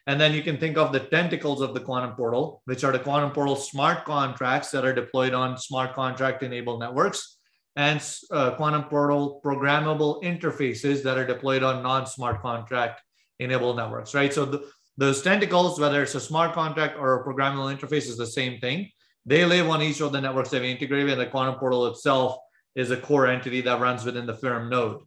and 0.06 0.22
then 0.22 0.36
you 0.36 0.44
can 0.44 0.58
think 0.58 0.78
of 0.78 0.92
the 0.92 1.00
tentacles 1.00 1.62
of 1.62 1.74
the 1.74 1.80
Quantum 1.80 2.16
Portal, 2.16 2.62
which 2.66 2.84
are 2.84 2.92
the 2.92 3.00
Quantum 3.00 3.32
Portal 3.32 3.56
smart 3.56 4.06
contracts 4.06 4.70
that 4.70 4.86
are 4.86 4.94
deployed 4.94 5.34
on 5.34 5.58
smart 5.58 5.96
contract 5.96 6.44
enabled 6.44 6.80
networks 6.80 7.38
and 7.76 8.04
uh, 8.32 8.52
quantum 8.52 8.84
portal 8.84 9.42
programmable 9.44 10.22
interfaces 10.24 11.02
that 11.04 11.18
are 11.18 11.26
deployed 11.26 11.64
on 11.64 11.82
non-smart 11.82 12.42
contract 12.42 13.02
enabled 13.40 13.78
networks, 13.78 14.14
right? 14.14 14.34
So 14.34 14.46
the, 14.46 14.70
those 14.98 15.22
tentacles, 15.22 15.80
whether 15.80 16.04
it's 16.04 16.16
a 16.16 16.20
smart 16.20 16.54
contract 16.54 16.98
or 17.00 17.22
a 17.22 17.26
programmable 17.26 17.76
interface, 17.76 18.08
is 18.10 18.18
the 18.18 18.28
same 18.28 18.60
thing. 18.60 18.90
They 19.26 19.46
live 19.46 19.70
on 19.70 19.82
each 19.82 20.02
of 20.02 20.12
the 20.12 20.22
networks 20.22 20.50
that 20.50 20.62
we 20.62 20.72
integrate 20.72 21.06
with. 21.06 21.18
The 21.18 21.28
quantum 21.28 21.56
portal 21.56 21.88
itself 21.88 22.38
is 22.76 22.92
a 22.92 22.98
core 22.98 23.28
entity 23.28 23.62
that 23.62 23.80
runs 23.80 24.04
within 24.04 24.26
the 24.26 24.34
Ferrum 24.34 24.70
node. 24.70 25.02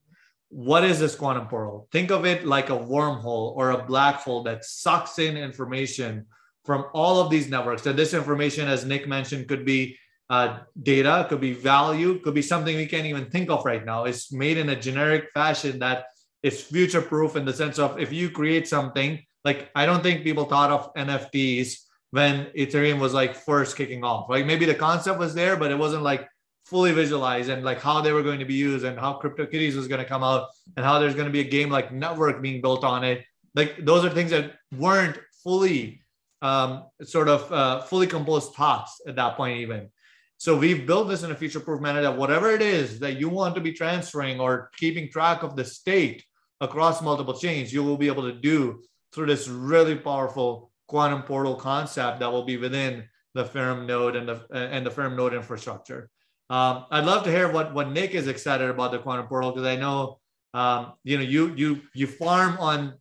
What 0.50 0.84
is 0.84 1.00
this 1.00 1.16
quantum 1.16 1.48
portal? 1.48 1.88
Think 1.90 2.10
of 2.10 2.24
it 2.24 2.46
like 2.46 2.70
a 2.70 2.78
wormhole 2.78 3.56
or 3.56 3.70
a 3.70 3.84
black 3.84 4.16
hole 4.16 4.44
that 4.44 4.64
sucks 4.64 5.18
in 5.18 5.36
information 5.36 6.26
from 6.64 6.86
all 6.94 7.20
of 7.20 7.30
these 7.30 7.48
networks. 7.48 7.86
And 7.86 7.98
this 7.98 8.14
information, 8.14 8.68
as 8.68 8.84
Nick 8.84 9.08
mentioned, 9.08 9.48
could 9.48 9.64
be 9.64 9.98
uh, 10.30 10.60
data, 10.82 11.26
could 11.28 11.40
be 11.40 11.52
value, 11.52 12.20
could 12.20 12.34
be 12.34 12.42
something 12.42 12.76
we 12.76 12.86
can't 12.86 13.06
even 13.06 13.30
think 13.30 13.50
of 13.50 13.64
right 13.64 13.84
now. 13.84 14.04
It's 14.04 14.32
made 14.32 14.56
in 14.56 14.70
a 14.70 14.80
generic 14.80 15.30
fashion 15.34 15.78
that 15.80 16.06
is 16.42 16.62
future 16.62 17.02
proof 17.02 17.36
in 17.36 17.44
the 17.44 17.52
sense 17.52 17.78
of 17.78 17.98
if 17.98 18.12
you 18.12 18.30
create 18.30 18.68
something, 18.68 19.22
like 19.44 19.70
I 19.74 19.86
don't 19.86 20.02
think 20.02 20.22
people 20.22 20.44
thought 20.44 20.70
of 20.70 20.94
NFTs 20.94 21.83
when 22.14 22.46
Ethereum 22.56 23.00
was 23.00 23.12
like 23.12 23.34
first 23.34 23.76
kicking 23.76 24.04
off. 24.04 24.30
Like 24.30 24.46
maybe 24.46 24.66
the 24.66 24.74
concept 24.76 25.18
was 25.18 25.34
there, 25.34 25.56
but 25.56 25.72
it 25.72 25.76
wasn't 25.76 26.04
like 26.04 26.28
fully 26.64 26.92
visualized 26.92 27.48
and 27.50 27.64
like 27.64 27.80
how 27.80 28.00
they 28.00 28.12
were 28.12 28.22
going 28.22 28.38
to 28.38 28.44
be 28.44 28.54
used 28.54 28.84
and 28.84 28.96
how 28.96 29.18
CryptoKitties 29.20 29.74
was 29.74 29.88
going 29.88 29.98
to 29.98 30.08
come 30.08 30.22
out 30.22 30.46
and 30.76 30.86
how 30.86 31.00
there's 31.00 31.16
going 31.16 31.26
to 31.26 31.32
be 31.32 31.40
a 31.40 31.50
game 31.56 31.70
like 31.70 31.90
Network 31.90 32.40
being 32.40 32.62
built 32.62 32.84
on 32.84 33.02
it. 33.02 33.24
Like 33.56 33.84
those 33.84 34.04
are 34.04 34.10
things 34.10 34.30
that 34.30 34.52
weren't 34.78 35.18
fully 35.42 36.02
um, 36.40 36.84
sort 37.02 37.28
of 37.28 37.52
uh, 37.52 37.80
fully 37.80 38.06
composed 38.06 38.54
thoughts 38.54 39.00
at 39.08 39.16
that 39.16 39.36
point 39.36 39.58
even. 39.58 39.90
So 40.38 40.56
we've 40.56 40.86
built 40.86 41.08
this 41.08 41.24
in 41.24 41.32
a 41.32 41.34
future 41.34 41.58
proof 41.58 41.80
manner 41.80 42.02
that 42.02 42.16
whatever 42.16 42.52
it 42.52 42.62
is 42.62 43.00
that 43.00 43.18
you 43.18 43.28
want 43.28 43.56
to 43.56 43.60
be 43.60 43.72
transferring 43.72 44.38
or 44.38 44.70
keeping 44.76 45.10
track 45.10 45.42
of 45.42 45.56
the 45.56 45.64
state 45.64 46.24
across 46.60 47.02
multiple 47.02 47.34
chains, 47.34 47.72
you 47.72 47.82
will 47.82 47.96
be 47.96 48.06
able 48.06 48.22
to 48.22 48.38
do 48.38 48.84
through 49.12 49.26
this 49.26 49.48
really 49.48 49.96
powerful 49.96 50.70
quantum 50.86 51.22
portal 51.22 51.54
concept 51.54 52.20
that 52.20 52.30
will 52.30 52.44
be 52.44 52.56
within 52.56 53.04
the 53.34 53.44
Ferrum 53.44 53.86
node 53.86 54.16
and 54.16 54.28
the 54.28 54.46
and 54.52 54.86
the 54.86 54.90
Ferrum 54.90 55.16
node 55.16 55.34
infrastructure. 55.34 56.10
Um, 56.50 56.86
I'd 56.90 57.04
love 57.04 57.24
to 57.24 57.30
hear 57.30 57.50
what 57.50 57.74
what 57.74 57.90
Nick 57.90 58.12
is 58.12 58.28
excited 58.28 58.70
about 58.70 58.92
the 58.92 58.98
quantum 58.98 59.26
portal 59.26 59.52
because 59.52 59.66
I 59.66 59.76
know 59.76 60.20
um, 60.52 60.92
you 61.02 61.16
know 61.16 61.24
you 61.24 61.54
you 61.54 61.80
you 61.94 62.06
farm 62.06 62.56
on 62.58 62.94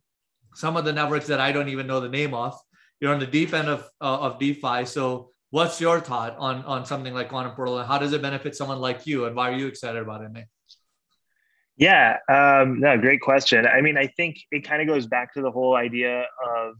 some 0.54 0.76
of 0.76 0.84
the 0.84 0.92
networks 0.92 1.26
that 1.26 1.40
I 1.40 1.52
don't 1.52 1.68
even 1.68 1.86
know 1.86 2.00
the 2.00 2.08
name 2.08 2.34
of. 2.34 2.58
You're 3.00 3.12
on 3.12 3.20
the 3.20 3.26
deep 3.26 3.52
end 3.52 3.68
of 3.68 3.88
uh, 4.00 4.18
of 4.20 4.38
DeFi, 4.38 4.86
so 4.86 5.30
What's 5.54 5.80
your 5.80 6.00
thought 6.00 6.36
on 6.36 6.64
on 6.64 6.84
something 6.84 7.14
like 7.14 7.28
Quantum 7.28 7.54
Portal, 7.54 7.78
and 7.78 7.86
how 7.86 7.96
does 7.96 8.12
it 8.12 8.20
benefit 8.20 8.56
someone 8.56 8.80
like 8.80 9.06
you, 9.06 9.26
and 9.26 9.36
why 9.36 9.50
are 9.50 9.54
you 9.54 9.68
excited 9.68 10.02
about 10.02 10.24
it, 10.24 10.32
Nick? 10.32 10.48
Yeah, 11.76 12.16
um, 12.28 12.80
no, 12.80 12.98
great 12.98 13.20
question. 13.20 13.64
I 13.64 13.80
mean, 13.80 13.96
I 13.96 14.08
think 14.08 14.38
it 14.50 14.66
kind 14.66 14.82
of 14.82 14.88
goes 14.88 15.06
back 15.06 15.32
to 15.34 15.42
the 15.42 15.52
whole 15.52 15.76
idea 15.76 16.22
of 16.44 16.74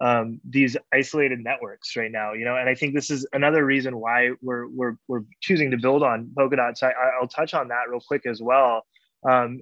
um, 0.00 0.40
these 0.44 0.76
isolated 0.92 1.40
networks 1.40 1.96
right 1.96 2.10
now, 2.10 2.32
you 2.34 2.44
know, 2.44 2.56
and 2.56 2.68
I 2.68 2.74
think 2.74 2.94
this 2.94 3.10
is 3.10 3.26
another 3.32 3.64
reason 3.64 3.98
why 3.98 4.30
we're 4.42 4.68
we're 4.68 4.96
we're 5.08 5.22
choosing 5.40 5.70
to 5.70 5.78
build 5.78 6.02
on 6.02 6.30
Polkadot. 6.38 6.76
So 6.76 6.88
I, 6.88 7.20
will 7.20 7.28
touch 7.28 7.54
on 7.54 7.68
that 7.68 7.88
real 7.88 8.00
quick 8.06 8.26
as 8.26 8.40
well. 8.42 8.84
Um, 9.28 9.60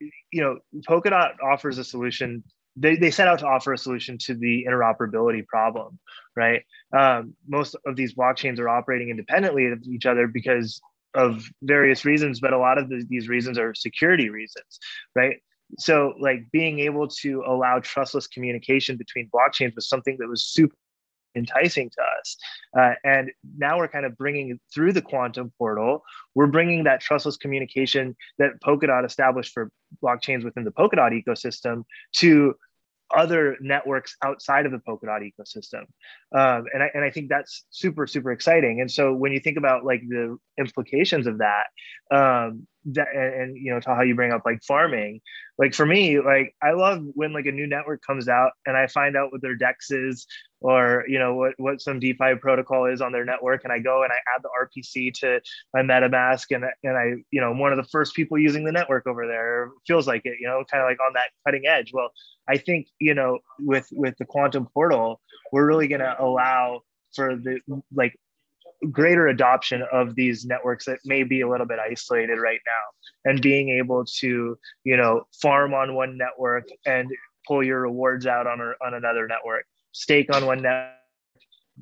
you 0.00 0.42
know, 0.42 0.58
Polkadot 0.88 1.34
offers 1.42 1.78
a 1.78 1.84
solution 1.84 2.42
they, 2.76 2.96
they 2.96 3.10
set 3.10 3.26
out 3.26 3.38
to 3.40 3.46
offer 3.46 3.72
a 3.72 3.78
solution 3.78 4.18
to 4.18 4.34
the 4.34 4.66
interoperability 4.68 5.46
problem, 5.46 5.98
right? 6.36 6.62
Um, 6.96 7.34
most 7.48 7.74
of 7.86 7.96
these 7.96 8.14
blockchains 8.14 8.58
are 8.58 8.68
operating 8.68 9.08
independently 9.08 9.66
of 9.66 9.82
each 9.84 10.06
other 10.06 10.26
because 10.26 10.80
of 11.14 11.48
various 11.62 12.04
reasons, 12.04 12.40
but 12.40 12.52
a 12.52 12.58
lot 12.58 12.76
of 12.76 12.90
the, 12.90 13.04
these 13.08 13.28
reasons 13.28 13.58
are 13.58 13.74
security 13.74 14.28
reasons, 14.28 14.78
right? 15.14 15.38
So, 15.78 16.14
like 16.20 16.50
being 16.52 16.78
able 16.80 17.08
to 17.22 17.42
allow 17.46 17.80
trustless 17.80 18.26
communication 18.26 18.96
between 18.96 19.28
blockchains 19.34 19.74
was 19.74 19.88
something 19.88 20.16
that 20.20 20.28
was 20.28 20.46
super 20.46 20.76
enticing 21.36 21.90
to 21.90 22.02
us. 22.18 22.36
Uh, 22.76 22.94
and 23.04 23.30
now 23.56 23.78
we're 23.78 23.88
kind 23.88 24.06
of 24.06 24.16
bringing 24.16 24.58
through 24.74 24.92
the 24.92 25.02
quantum 25.02 25.52
portal, 25.58 26.02
we're 26.34 26.46
bringing 26.46 26.84
that 26.84 27.00
trustless 27.00 27.36
communication 27.36 28.16
that 28.38 28.52
Polkadot 28.64 29.04
established 29.04 29.52
for 29.52 29.70
blockchains 30.02 30.44
within 30.44 30.64
the 30.64 30.72
Polkadot 30.72 31.12
ecosystem 31.12 31.84
to 32.14 32.54
other 33.14 33.56
networks 33.60 34.16
outside 34.24 34.66
of 34.66 34.72
the 34.72 34.78
Polkadot 34.78 35.22
ecosystem. 35.22 35.82
Um, 36.36 36.64
and, 36.72 36.82
I, 36.82 36.90
and 36.92 37.04
I 37.04 37.10
think 37.10 37.28
that's 37.28 37.64
super, 37.70 38.06
super 38.06 38.32
exciting. 38.32 38.80
And 38.80 38.90
so 38.90 39.14
when 39.14 39.30
you 39.30 39.38
think 39.38 39.58
about 39.58 39.84
like 39.84 40.02
the 40.08 40.36
implications 40.58 41.28
of 41.28 41.38
that, 41.38 41.66
um, 42.10 42.66
that 42.92 43.08
and, 43.14 43.56
you 43.56 43.72
know 43.72 43.80
Taha 43.80 44.06
you 44.06 44.14
bring 44.14 44.32
up 44.32 44.42
like 44.44 44.62
farming. 44.62 45.20
Like 45.58 45.72
for 45.72 45.86
me 45.86 46.20
like 46.20 46.54
i 46.62 46.72
love 46.72 47.02
when 47.14 47.32
like 47.32 47.46
a 47.46 47.52
new 47.52 47.66
network 47.66 48.02
comes 48.06 48.28
out 48.28 48.52
and 48.66 48.76
i 48.76 48.86
find 48.88 49.16
out 49.16 49.32
what 49.32 49.40
their 49.40 49.54
dex 49.54 49.90
is 49.90 50.26
or 50.60 51.02
you 51.08 51.18
know 51.18 51.34
what 51.34 51.54
what 51.56 51.80
some 51.80 51.98
defi 51.98 52.34
protocol 52.38 52.84
is 52.84 53.00
on 53.00 53.10
their 53.10 53.24
network 53.24 53.64
and 53.64 53.72
i 53.72 53.78
go 53.78 54.02
and 54.02 54.12
i 54.12 54.16
add 54.34 54.42
the 54.42 54.50
rpc 54.62 55.14
to 55.14 55.40
my 55.72 55.80
metamask 55.80 56.54
and 56.54 56.66
and 56.84 56.98
i 56.98 57.14
you 57.30 57.40
know 57.40 57.52
i'm 57.52 57.58
one 57.58 57.72
of 57.72 57.78
the 57.78 57.88
first 57.90 58.14
people 58.14 58.38
using 58.38 58.64
the 58.64 58.72
network 58.72 59.06
over 59.06 59.26
there. 59.26 59.70
Feels 59.86 60.06
like 60.06 60.22
it 60.24 60.36
you 60.40 60.46
know 60.46 60.62
kind 60.70 60.82
of 60.82 60.90
like 60.90 60.98
on 61.00 61.14
that 61.14 61.30
cutting 61.46 61.66
edge. 61.66 61.90
Well 61.94 62.10
i 62.48 62.58
think 62.58 62.88
you 63.00 63.14
know 63.14 63.38
with 63.58 63.88
with 63.92 64.14
the 64.18 64.26
quantum 64.26 64.66
portal 64.74 65.22
we're 65.52 65.66
really 65.66 65.88
going 65.88 66.00
to 66.00 66.16
allow 66.22 66.82
for 67.14 67.36
the 67.36 67.60
like 67.94 68.14
greater 68.90 69.28
adoption 69.28 69.82
of 69.92 70.14
these 70.14 70.44
networks 70.44 70.84
that 70.84 70.98
may 71.04 71.22
be 71.22 71.40
a 71.40 71.48
little 71.48 71.66
bit 71.66 71.78
isolated 71.78 72.38
right 72.38 72.60
now 72.66 73.30
and 73.30 73.40
being 73.40 73.70
able 73.70 74.04
to 74.04 74.58
you 74.84 74.96
know 74.96 75.26
farm 75.40 75.74
on 75.74 75.94
one 75.94 76.16
network 76.16 76.68
and 76.84 77.10
pull 77.46 77.62
your 77.62 77.82
rewards 77.82 78.26
out 78.26 78.46
on, 78.46 78.60
on 78.60 78.94
another 78.94 79.26
network 79.26 79.64
stake 79.92 80.34
on 80.34 80.46
one 80.46 80.62
network 80.62 80.96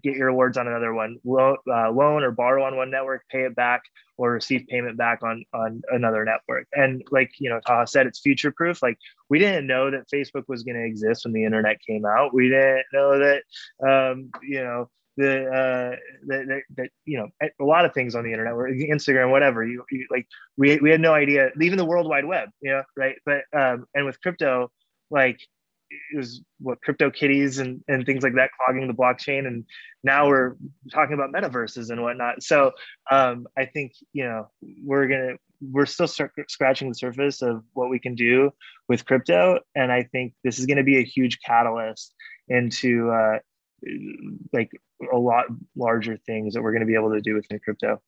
get 0.03 0.17
your 0.17 0.27
rewards 0.27 0.57
on 0.57 0.67
another 0.67 0.93
one, 0.93 1.19
loan, 1.25 1.57
uh, 1.71 1.91
loan 1.91 2.23
or 2.23 2.31
borrow 2.31 2.65
on 2.65 2.77
one 2.77 2.91
network, 2.91 3.25
pay 3.31 3.43
it 3.43 3.55
back, 3.55 3.83
or 4.17 4.33
receive 4.33 4.67
payment 4.69 4.97
back 4.97 5.23
on 5.23 5.45
on 5.53 5.83
another 5.91 6.25
network. 6.25 6.67
And 6.73 7.03
like 7.11 7.31
you 7.39 7.51
know, 7.51 7.61
Taha 7.67 7.87
said, 7.87 8.07
it's 8.07 8.21
future 8.21 8.53
proof. 8.53 8.83
Like 8.83 8.99
we 9.29 9.39
didn't 9.39 9.67
know 9.67 9.91
that 9.91 10.11
Facebook 10.13 10.45
was 10.49 10.63
going 10.63 10.77
to 10.77 10.85
exist 10.85 11.25
when 11.25 11.33
the 11.33 11.45
internet 11.45 11.79
came 11.87 12.05
out. 12.05 12.35
We 12.35 12.49
didn't 12.49 12.87
know 12.93 13.19
that 13.19 13.43
um, 13.87 14.31
you 14.43 14.63
know 14.63 14.91
the 15.17 15.45
uh 15.47 15.97
that, 16.27 16.89
you 17.05 17.19
know 17.19 17.29
a 17.61 17.65
lot 17.65 17.85
of 17.85 17.95
things 17.95 18.15
on 18.15 18.25
the 18.25 18.33
internet 18.33 18.53
or 18.53 18.69
instagram 18.69 19.31
whatever 19.31 19.65
you, 19.65 19.85
you, 19.91 20.07
like 20.11 20.27
we, 20.57 20.79
we 20.79 20.91
had 20.91 21.01
no 21.01 21.13
idea 21.13 21.51
even 21.61 21.79
the 21.79 21.85
world 21.85 22.09
wide 22.09 22.25
web 22.25 22.51
you 22.61 22.71
know 22.71 22.83
right? 22.97 23.17
But 23.25 23.43
um 23.57 23.87
and 23.95 24.07
with 24.07 24.21
crypto 24.21 24.71
like 25.11 25.41
it 25.91 26.17
was 26.17 26.41
what 26.59 26.81
crypto 26.83 27.11
kitties 27.11 27.59
and, 27.59 27.81
and 27.87 28.05
things 28.05 28.25
like 28.25 28.35
that 28.35 28.51
clogging 28.57 28.89
the 28.89 28.95
blockchain 28.95 29.47
and 29.47 29.65
now 30.03 30.27
we're 30.27 30.57
talking 30.93 31.15
about 31.15 31.33
metaverses 31.33 31.91
and 31.91 32.03
whatnot. 32.03 32.43
So 32.43 32.73
um, 33.11 33.47
i 33.57 33.65
think 33.65 33.93
you 34.13 34.25
know 34.25 34.51
we're 34.83 35.07
gonna 35.07 35.35
we're 35.61 35.87
still 35.87 36.09
scratching 36.09 36.89
the 36.89 36.95
surface 36.95 37.43
of 37.43 37.63
what 37.73 37.89
we 37.89 37.99
can 37.99 38.15
do 38.15 38.51
with 38.89 39.07
crypto 39.07 39.61
and 39.75 39.93
i 39.93 40.03
think 40.03 40.35
this 40.43 40.59
is 40.59 40.67
going 40.67 40.77
to 40.77 40.83
be 40.83 40.99
a 40.99 41.05
huge 41.05 41.39
catalyst 41.47 42.13
into 42.49 43.11
uh, 43.11 43.39
like 44.53 44.71
a 45.13 45.17
lot 45.17 45.47
larger 45.77 46.17
things 46.17 46.55
that 46.55 46.63
we're 46.63 46.73
going 46.73 46.81
to 46.81 46.87
be 46.87 46.95
able 46.95 47.13
to 47.13 47.21
do 47.21 47.35
within 47.35 47.59
crypto. 47.59 48.01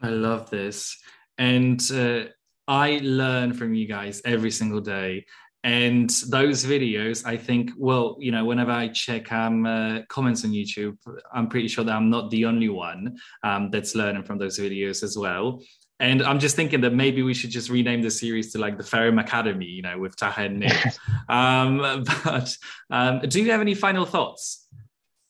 I 0.00 0.08
love 0.08 0.50
this. 0.50 0.96
And 1.38 1.80
uh, 1.92 2.24
I 2.68 3.00
learn 3.02 3.52
from 3.54 3.74
you 3.74 3.86
guys 3.86 4.20
every 4.24 4.50
single 4.50 4.80
day. 4.80 5.26
And 5.64 6.08
those 6.28 6.64
videos 6.64 7.26
i 7.26 7.36
think 7.36 7.72
well 7.76 8.16
you 8.20 8.30
know 8.30 8.44
whenever 8.44 8.70
i 8.70 8.86
check 8.86 9.32
um, 9.32 9.66
uh, 9.66 10.02
comments 10.08 10.44
on 10.44 10.52
youtube 10.52 10.96
i'm 11.34 11.48
pretty 11.48 11.66
sure 11.66 11.82
that 11.82 11.96
i'm 11.96 12.08
not 12.08 12.30
the 12.30 12.44
only 12.44 12.68
one 12.68 13.16
um, 13.42 13.70
that's 13.72 13.96
learning 13.96 14.22
from 14.22 14.38
those 14.38 14.60
videos 14.60 15.02
as 15.02 15.18
well 15.18 15.60
and 16.00 16.22
i'm 16.22 16.38
just 16.38 16.56
thinking 16.56 16.80
that 16.80 16.92
maybe 16.92 17.22
we 17.22 17.34
should 17.34 17.50
just 17.50 17.70
rename 17.70 18.02
the 18.02 18.10
series 18.10 18.52
to 18.52 18.58
like 18.58 18.76
the 18.76 18.84
Ferrum 18.84 19.18
academy 19.18 19.66
you 19.66 19.82
know 19.82 19.98
with 19.98 20.16
taha 20.16 20.42
and 20.42 20.60
nick 20.60 20.76
um, 21.28 22.04
but 22.24 22.56
um, 22.90 23.20
do 23.20 23.42
you 23.42 23.50
have 23.50 23.60
any 23.60 23.74
final 23.74 24.04
thoughts 24.04 24.66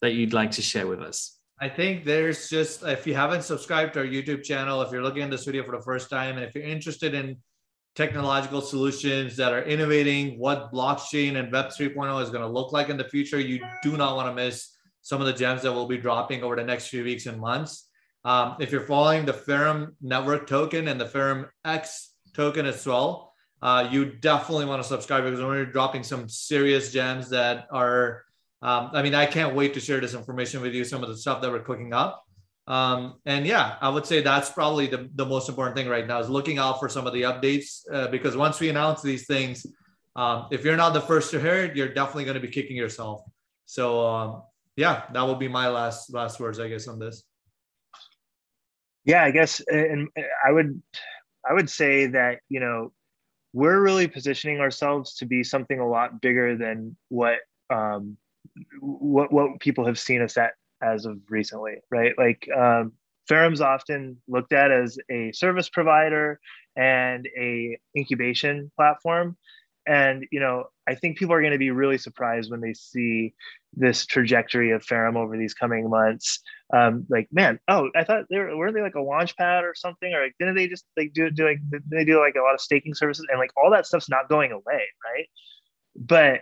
that 0.03 0.13
you'd 0.13 0.33
like 0.33 0.53
to 0.53 0.63
share 0.63 0.87
with 0.87 1.01
us 1.01 1.37
I 1.59 1.71
think 1.71 2.05
there's 2.05 2.51
just 2.51 2.83
if 2.83 3.07
you 3.07 3.15
haven't 3.15 3.43
subscribed 3.43 3.95
to 3.95 4.01
our 4.01 4.05
YouTube 4.05 4.43
channel, 4.43 4.83
if 4.83 4.93
you're 4.93 5.03
looking 5.03 5.23
at 5.23 5.31
this 5.31 5.45
video 5.45 5.65
for 5.65 5.75
the 5.75 5.83
first 5.83 6.11
time, 6.11 6.37
and 6.37 6.45
if 6.45 6.55
you're 6.55 6.65
interested 6.65 7.15
in 7.15 7.39
technological 7.95 8.61
solutions 8.61 9.37
that 9.37 9.55
are 9.55 9.63
innovating 9.63 10.39
what 10.39 10.71
blockchain 10.71 11.37
and 11.37 11.51
Web 11.51 11.69
3.0 11.69 12.23
is 12.23 12.29
going 12.29 12.43
to 12.43 12.47
look 12.47 12.73
like 12.73 12.91
in 12.91 12.99
the 12.99 13.09
future, 13.09 13.41
you 13.41 13.59
do 13.83 13.97
not 13.97 14.17
want 14.17 14.29
to 14.29 14.35
miss 14.35 14.77
some 15.01 15.21
of 15.21 15.27
the 15.27 15.33
gems 15.33 15.63
that 15.63 15.73
we'll 15.73 15.89
be 15.89 15.97
dropping 15.97 16.43
over 16.43 16.57
the 16.57 16.63
next 16.63 16.89
few 16.89 17.03
weeks 17.03 17.25
and 17.25 17.41
months. 17.41 17.86
Um, 18.27 18.57
if 18.59 18.73
you're 18.73 18.81
following 18.81 19.25
the 19.25 19.33
Ferrum 19.33 19.95
network 20.03 20.49
token 20.49 20.89
and 20.89 21.01
the 21.01 21.07
Ferrum 21.07 21.47
X 21.65 22.13
token 22.35 22.67
as 22.67 22.85
well, 22.85 23.33
uh, 23.63 23.89
you 23.89 24.05
definitely 24.05 24.65
want 24.65 24.83
to 24.83 24.89
subscribe 24.89 25.23
because 25.23 25.41
we're 25.41 25.65
dropping 25.65 26.03
some 26.03 26.29
serious 26.29 26.93
gems 26.93 27.31
that 27.31 27.69
are. 27.71 28.25
Um, 28.63 28.91
I 28.95 29.03
mean, 29.03 29.15
I 29.15 29.27
can't 29.27 29.55
wait 29.55 29.75
to 29.75 29.81
share 29.81 30.01
this 30.01 30.15
information 30.15 30.61
with 30.61 30.75
you. 30.75 30.83
Some 30.83 31.05
of 31.05 31.09
the 31.09 31.17
stuff 31.17 31.41
that 31.41 31.53
we're 31.53 31.61
cooking 31.61 31.93
up. 31.93 32.25
Um, 32.67 33.21
and 33.27 33.47
yeah, 33.47 33.77
I 33.81 33.89
would 33.89 34.07
say 34.07 34.23
that's 34.23 34.51
probably 34.51 34.89
the, 34.89 35.09
the 35.15 35.25
most 35.25 35.49
important 35.49 35.77
thing 35.77 35.89
right 35.89 36.05
now 36.05 36.19
is 36.19 36.29
looking 36.29 36.59
out 36.59 36.81
for 36.81 36.89
some 36.89 37.07
of 37.07 37.13
the 37.13 37.23
updates 37.23 37.83
uh, 37.93 38.09
because 38.09 38.37
once 38.37 38.59
we 38.59 38.69
announce 38.71 39.03
these 39.03 39.25
things, 39.29 39.65
um, 40.17 40.49
if 40.51 40.65
you're 40.65 40.77
not 40.77 40.95
the 40.95 41.01
first 41.01 41.31
to 41.31 41.41
hear 41.41 41.59
it, 41.59 41.77
you're 41.77 41.95
definitely 41.95 42.25
going 42.25 42.35
to 42.35 42.41
be 42.41 42.49
kicking 42.49 42.77
yourself. 42.77 43.23
So 43.67 44.05
um, 44.05 44.43
yeah, 44.75 45.05
that 45.13 45.23
will 45.23 45.37
be 45.37 45.47
my 45.47 45.69
last 45.69 46.13
last 46.13 46.41
words, 46.41 46.59
I 46.59 46.69
guess, 46.69 46.89
on 46.89 46.99
this. 46.99 47.23
Yeah, 49.07 49.25
I 49.25 49.31
guess, 49.31 49.61
and 49.69 50.09
I 50.47 50.53
would 50.53 50.83
I 51.49 51.55
would 51.55 51.71
say 51.71 52.07
that 52.09 52.41
you 52.49 52.61
know 52.61 52.93
we're 53.53 53.81
really 53.81 54.09
positioning 54.09 54.61
ourselves 54.61 55.17
to 55.17 55.27
be 55.27 55.45
something 55.45 55.81
a 55.81 55.89
lot 55.89 56.21
bigger 56.21 56.57
than 56.57 56.97
what 57.09 57.39
um, 57.71 58.19
what 58.81 59.33
what 59.33 59.61
people 59.61 59.87
have 59.87 59.99
seen 59.99 60.23
us 60.23 60.37
at 60.37 60.53
as 60.83 61.07
of 61.07 61.19
recently, 61.31 61.77
right? 61.91 62.15
Like 62.19 62.49
um, 62.57 62.93
Ferrum's 63.29 63.61
often 63.63 64.19
looked 64.29 64.53
at 64.53 64.71
as 64.73 64.99
a 65.11 65.33
service 65.33 65.69
provider 65.71 66.41
and 66.77 67.29
a 67.39 67.79
incubation 67.97 68.71
platform. 68.77 69.37
And 69.87 70.27
you 70.33 70.41
know, 70.41 70.65
I 70.89 70.95
think 70.95 71.19
people 71.19 71.35
are 71.35 71.41
going 71.41 71.53
to 71.53 71.59
be 71.59 71.71
really 71.71 71.99
surprised 71.99 72.51
when 72.51 72.61
they 72.61 72.75
see 72.75 73.35
this 73.75 74.07
trajectory 74.07 74.73
of 74.73 74.85
Ferrum 74.85 75.17
over 75.17 75.37
these 75.37 75.55
coming 75.55 75.89
months. 75.89 76.41
Um, 76.73 77.07
like, 77.09 77.29
man, 77.31 77.61
oh, 77.69 77.91
I 77.95 78.05
thought 78.05 78.25
they 78.29 78.39
were 78.39 78.57
weren't 78.57 78.75
they 78.75 78.83
like 78.83 78.95
a 78.95 79.01
launch 79.01 79.37
pad 79.37 79.65
or 79.65 79.75
something, 79.75 80.13
or 80.13 80.23
like 80.23 80.35
didn't 80.39 80.57
they 80.57 80.69
just 80.69 80.85
like 80.97 81.13
do 81.13 81.31
do 81.31 81.47
like 81.47 81.61
they 81.89 82.05
do 82.05 82.19
like 82.19 82.35
a 82.37 82.43
lot 82.43 82.55
of 82.55 82.61
staking 82.61 82.95
services 82.95 83.27
and 83.31 83.39
like 83.39 83.51
all 83.57 83.71
that 83.71 83.87
stuff's 83.87 84.09
not 84.09 84.29
going 84.29 84.53
away, 84.53 84.83
right? 85.05 85.27
But 85.95 86.41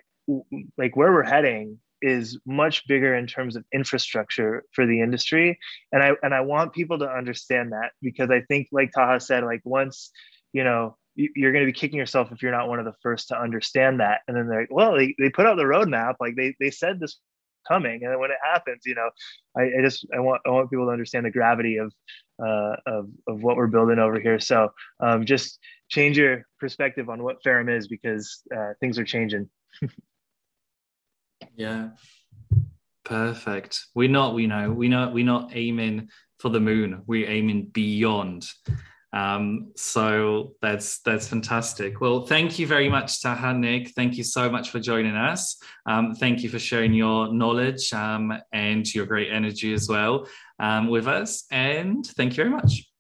like 0.79 0.97
where 0.97 1.13
we're 1.13 1.23
heading 1.23 1.79
is 2.01 2.39
much 2.47 2.87
bigger 2.87 3.15
in 3.15 3.27
terms 3.27 3.57
of 3.57 3.65
infrastructure 3.73 4.65
for 4.73 4.87
the 4.87 5.01
industry 5.01 5.59
and 5.93 6.03
i 6.03 6.13
and 6.23 6.35
i 6.35 6.41
want 6.41 6.73
people 6.73 6.99
to 6.99 7.09
understand 7.09 7.73
that 7.73 7.93
because 8.03 8.31
i 8.31 8.41
think 8.43 8.69
like 8.73 8.91
taha 8.93 9.21
said 9.21 9.45
like 9.45 9.61
once 9.65 10.11
you 10.53 10.65
know 10.65 10.97
you're 11.17 11.53
going 11.53 11.65
to 11.65 11.73
be 11.73 11.79
kicking 11.79 11.99
yourself 11.99 12.33
if 12.33 12.43
you're 12.43 12.53
not 12.53 12.69
one 12.69 12.79
of 12.79 12.85
the 12.85 12.95
first 13.03 13.29
to 13.29 13.41
understand 13.41 14.01
that 14.01 14.21
and 14.27 14.37
then 14.37 14.49
they're 14.49 14.63
like 14.63 14.71
well 14.71 14.97
they, 14.97 15.15
they 15.19 15.31
put 15.31 15.47
out 15.47 15.57
the 15.57 15.63
roadmap 15.63 16.15
like 16.21 16.35
they, 16.37 16.55
they 16.61 16.71
said 16.71 16.99
this 16.99 17.19
coming 17.69 18.03
and 18.03 18.13
then 18.13 18.19
when 18.19 18.31
it 18.31 18.37
happens 18.43 18.83
you 18.85 18.95
know 18.95 19.09
I, 19.57 19.63
I 19.79 19.83
just 19.83 20.07
i 20.15 20.21
want 20.21 20.43
i 20.47 20.51
want 20.51 20.69
people 20.69 20.87
to 20.87 20.93
understand 20.93 21.25
the 21.25 21.31
gravity 21.31 21.79
of 21.79 21.93
uh 22.45 22.77
of, 22.87 23.09
of 23.27 23.43
what 23.43 23.57
we're 23.57 23.69
building 23.69 23.99
over 23.99 24.21
here 24.21 24.39
so 24.39 24.71
um 25.01 25.25
just 25.25 25.59
change 25.89 26.19
your 26.19 26.45
perspective 26.61 27.09
on 27.09 27.23
what 27.23 27.43
ferrum 27.43 27.69
is 27.69 27.89
because 27.89 28.43
uh, 28.55 28.73
things 28.81 28.99
are 28.99 29.05
changing 29.05 29.49
Yeah. 31.57 31.91
Perfect. 33.05 33.85
We're 33.95 34.09
not, 34.09 34.35
we 34.35 34.47
know, 34.47 34.71
we 34.73 34.89
know 34.89 35.11
we're 35.11 35.25
not 35.25 35.51
aiming 35.55 36.09
for 36.39 36.49
the 36.49 36.61
moon. 36.61 37.03
We're 37.07 37.29
aiming 37.29 37.67
beyond. 37.67 38.47
Um, 39.15 39.71
so 39.77 40.57
that's 40.61 40.99
that's 41.01 41.29
fantastic. 41.29 42.01
Well, 42.01 42.27
thank 42.27 42.59
you 42.59 42.67
very 42.67 42.89
much, 42.89 43.23
Taha 43.23 43.55
Nick. 43.55 43.91
Thank 43.91 44.17
you 44.17 44.25
so 44.25 44.51
much 44.51 44.71
for 44.71 44.81
joining 44.81 45.15
us. 45.15 45.57
Um, 45.87 46.15
thank 46.17 46.43
you 46.43 46.49
for 46.49 46.59
sharing 46.59 46.93
your 46.93 47.33
knowledge 47.33 47.93
um, 47.93 48.33
and 48.53 48.93
your 48.93 49.07
great 49.07 49.31
energy 49.31 49.73
as 49.73 49.89
well 49.89 50.27
um, 50.59 50.89
with 50.89 51.07
us. 51.07 51.45
And 51.53 52.05
thank 52.05 52.33
you 52.33 52.45
very 52.45 52.51
much. 52.51 52.91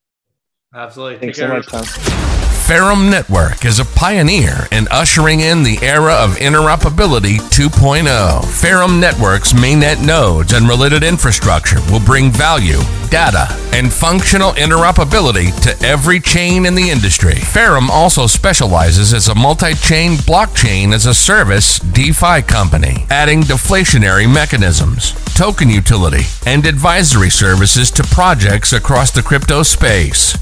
Absolutely. 0.72 1.18
Thanks 1.18 1.38
so 1.38 1.48
much, 1.48 1.66
Tom. 1.66 2.33
Ferrum 2.64 3.11
Network 3.11 3.66
is 3.66 3.79
a 3.79 3.85
pioneer 3.85 4.66
in 4.72 4.88
ushering 4.90 5.40
in 5.40 5.62
the 5.62 5.77
era 5.83 6.14
of 6.14 6.37
interoperability 6.37 7.37
2.0. 7.50 8.42
Ferrum 8.59 8.98
Network's 8.98 9.53
mainnet 9.53 10.03
nodes 10.03 10.55
and 10.55 10.66
related 10.66 11.05
infrastructure 11.05 11.77
will 11.92 12.00
bring 12.00 12.31
value, 12.31 12.79
data, 13.11 13.48
and 13.74 13.92
functional 13.92 14.53
interoperability 14.53 15.53
to 15.61 15.87
every 15.87 16.18
chain 16.18 16.64
in 16.64 16.74
the 16.74 16.88
industry. 16.88 17.35
Ferrum 17.35 17.90
also 17.90 18.27
specializes 18.27 19.12
as 19.12 19.29
a 19.29 19.35
multi-chain 19.35 20.12
blockchain 20.12 20.94
as 20.94 21.05
a 21.05 21.12
service 21.12 21.79
DeFi 21.81 22.40
company, 22.40 23.05
adding 23.11 23.42
deflationary 23.42 24.33
mechanisms, 24.33 25.12
token 25.37 25.68
utility, 25.68 26.24
and 26.46 26.64
advisory 26.64 27.31
services 27.31 27.90
to 27.90 28.03
projects 28.05 28.72
across 28.72 29.11
the 29.11 29.22
crypto 29.22 29.62
space. 29.62 30.35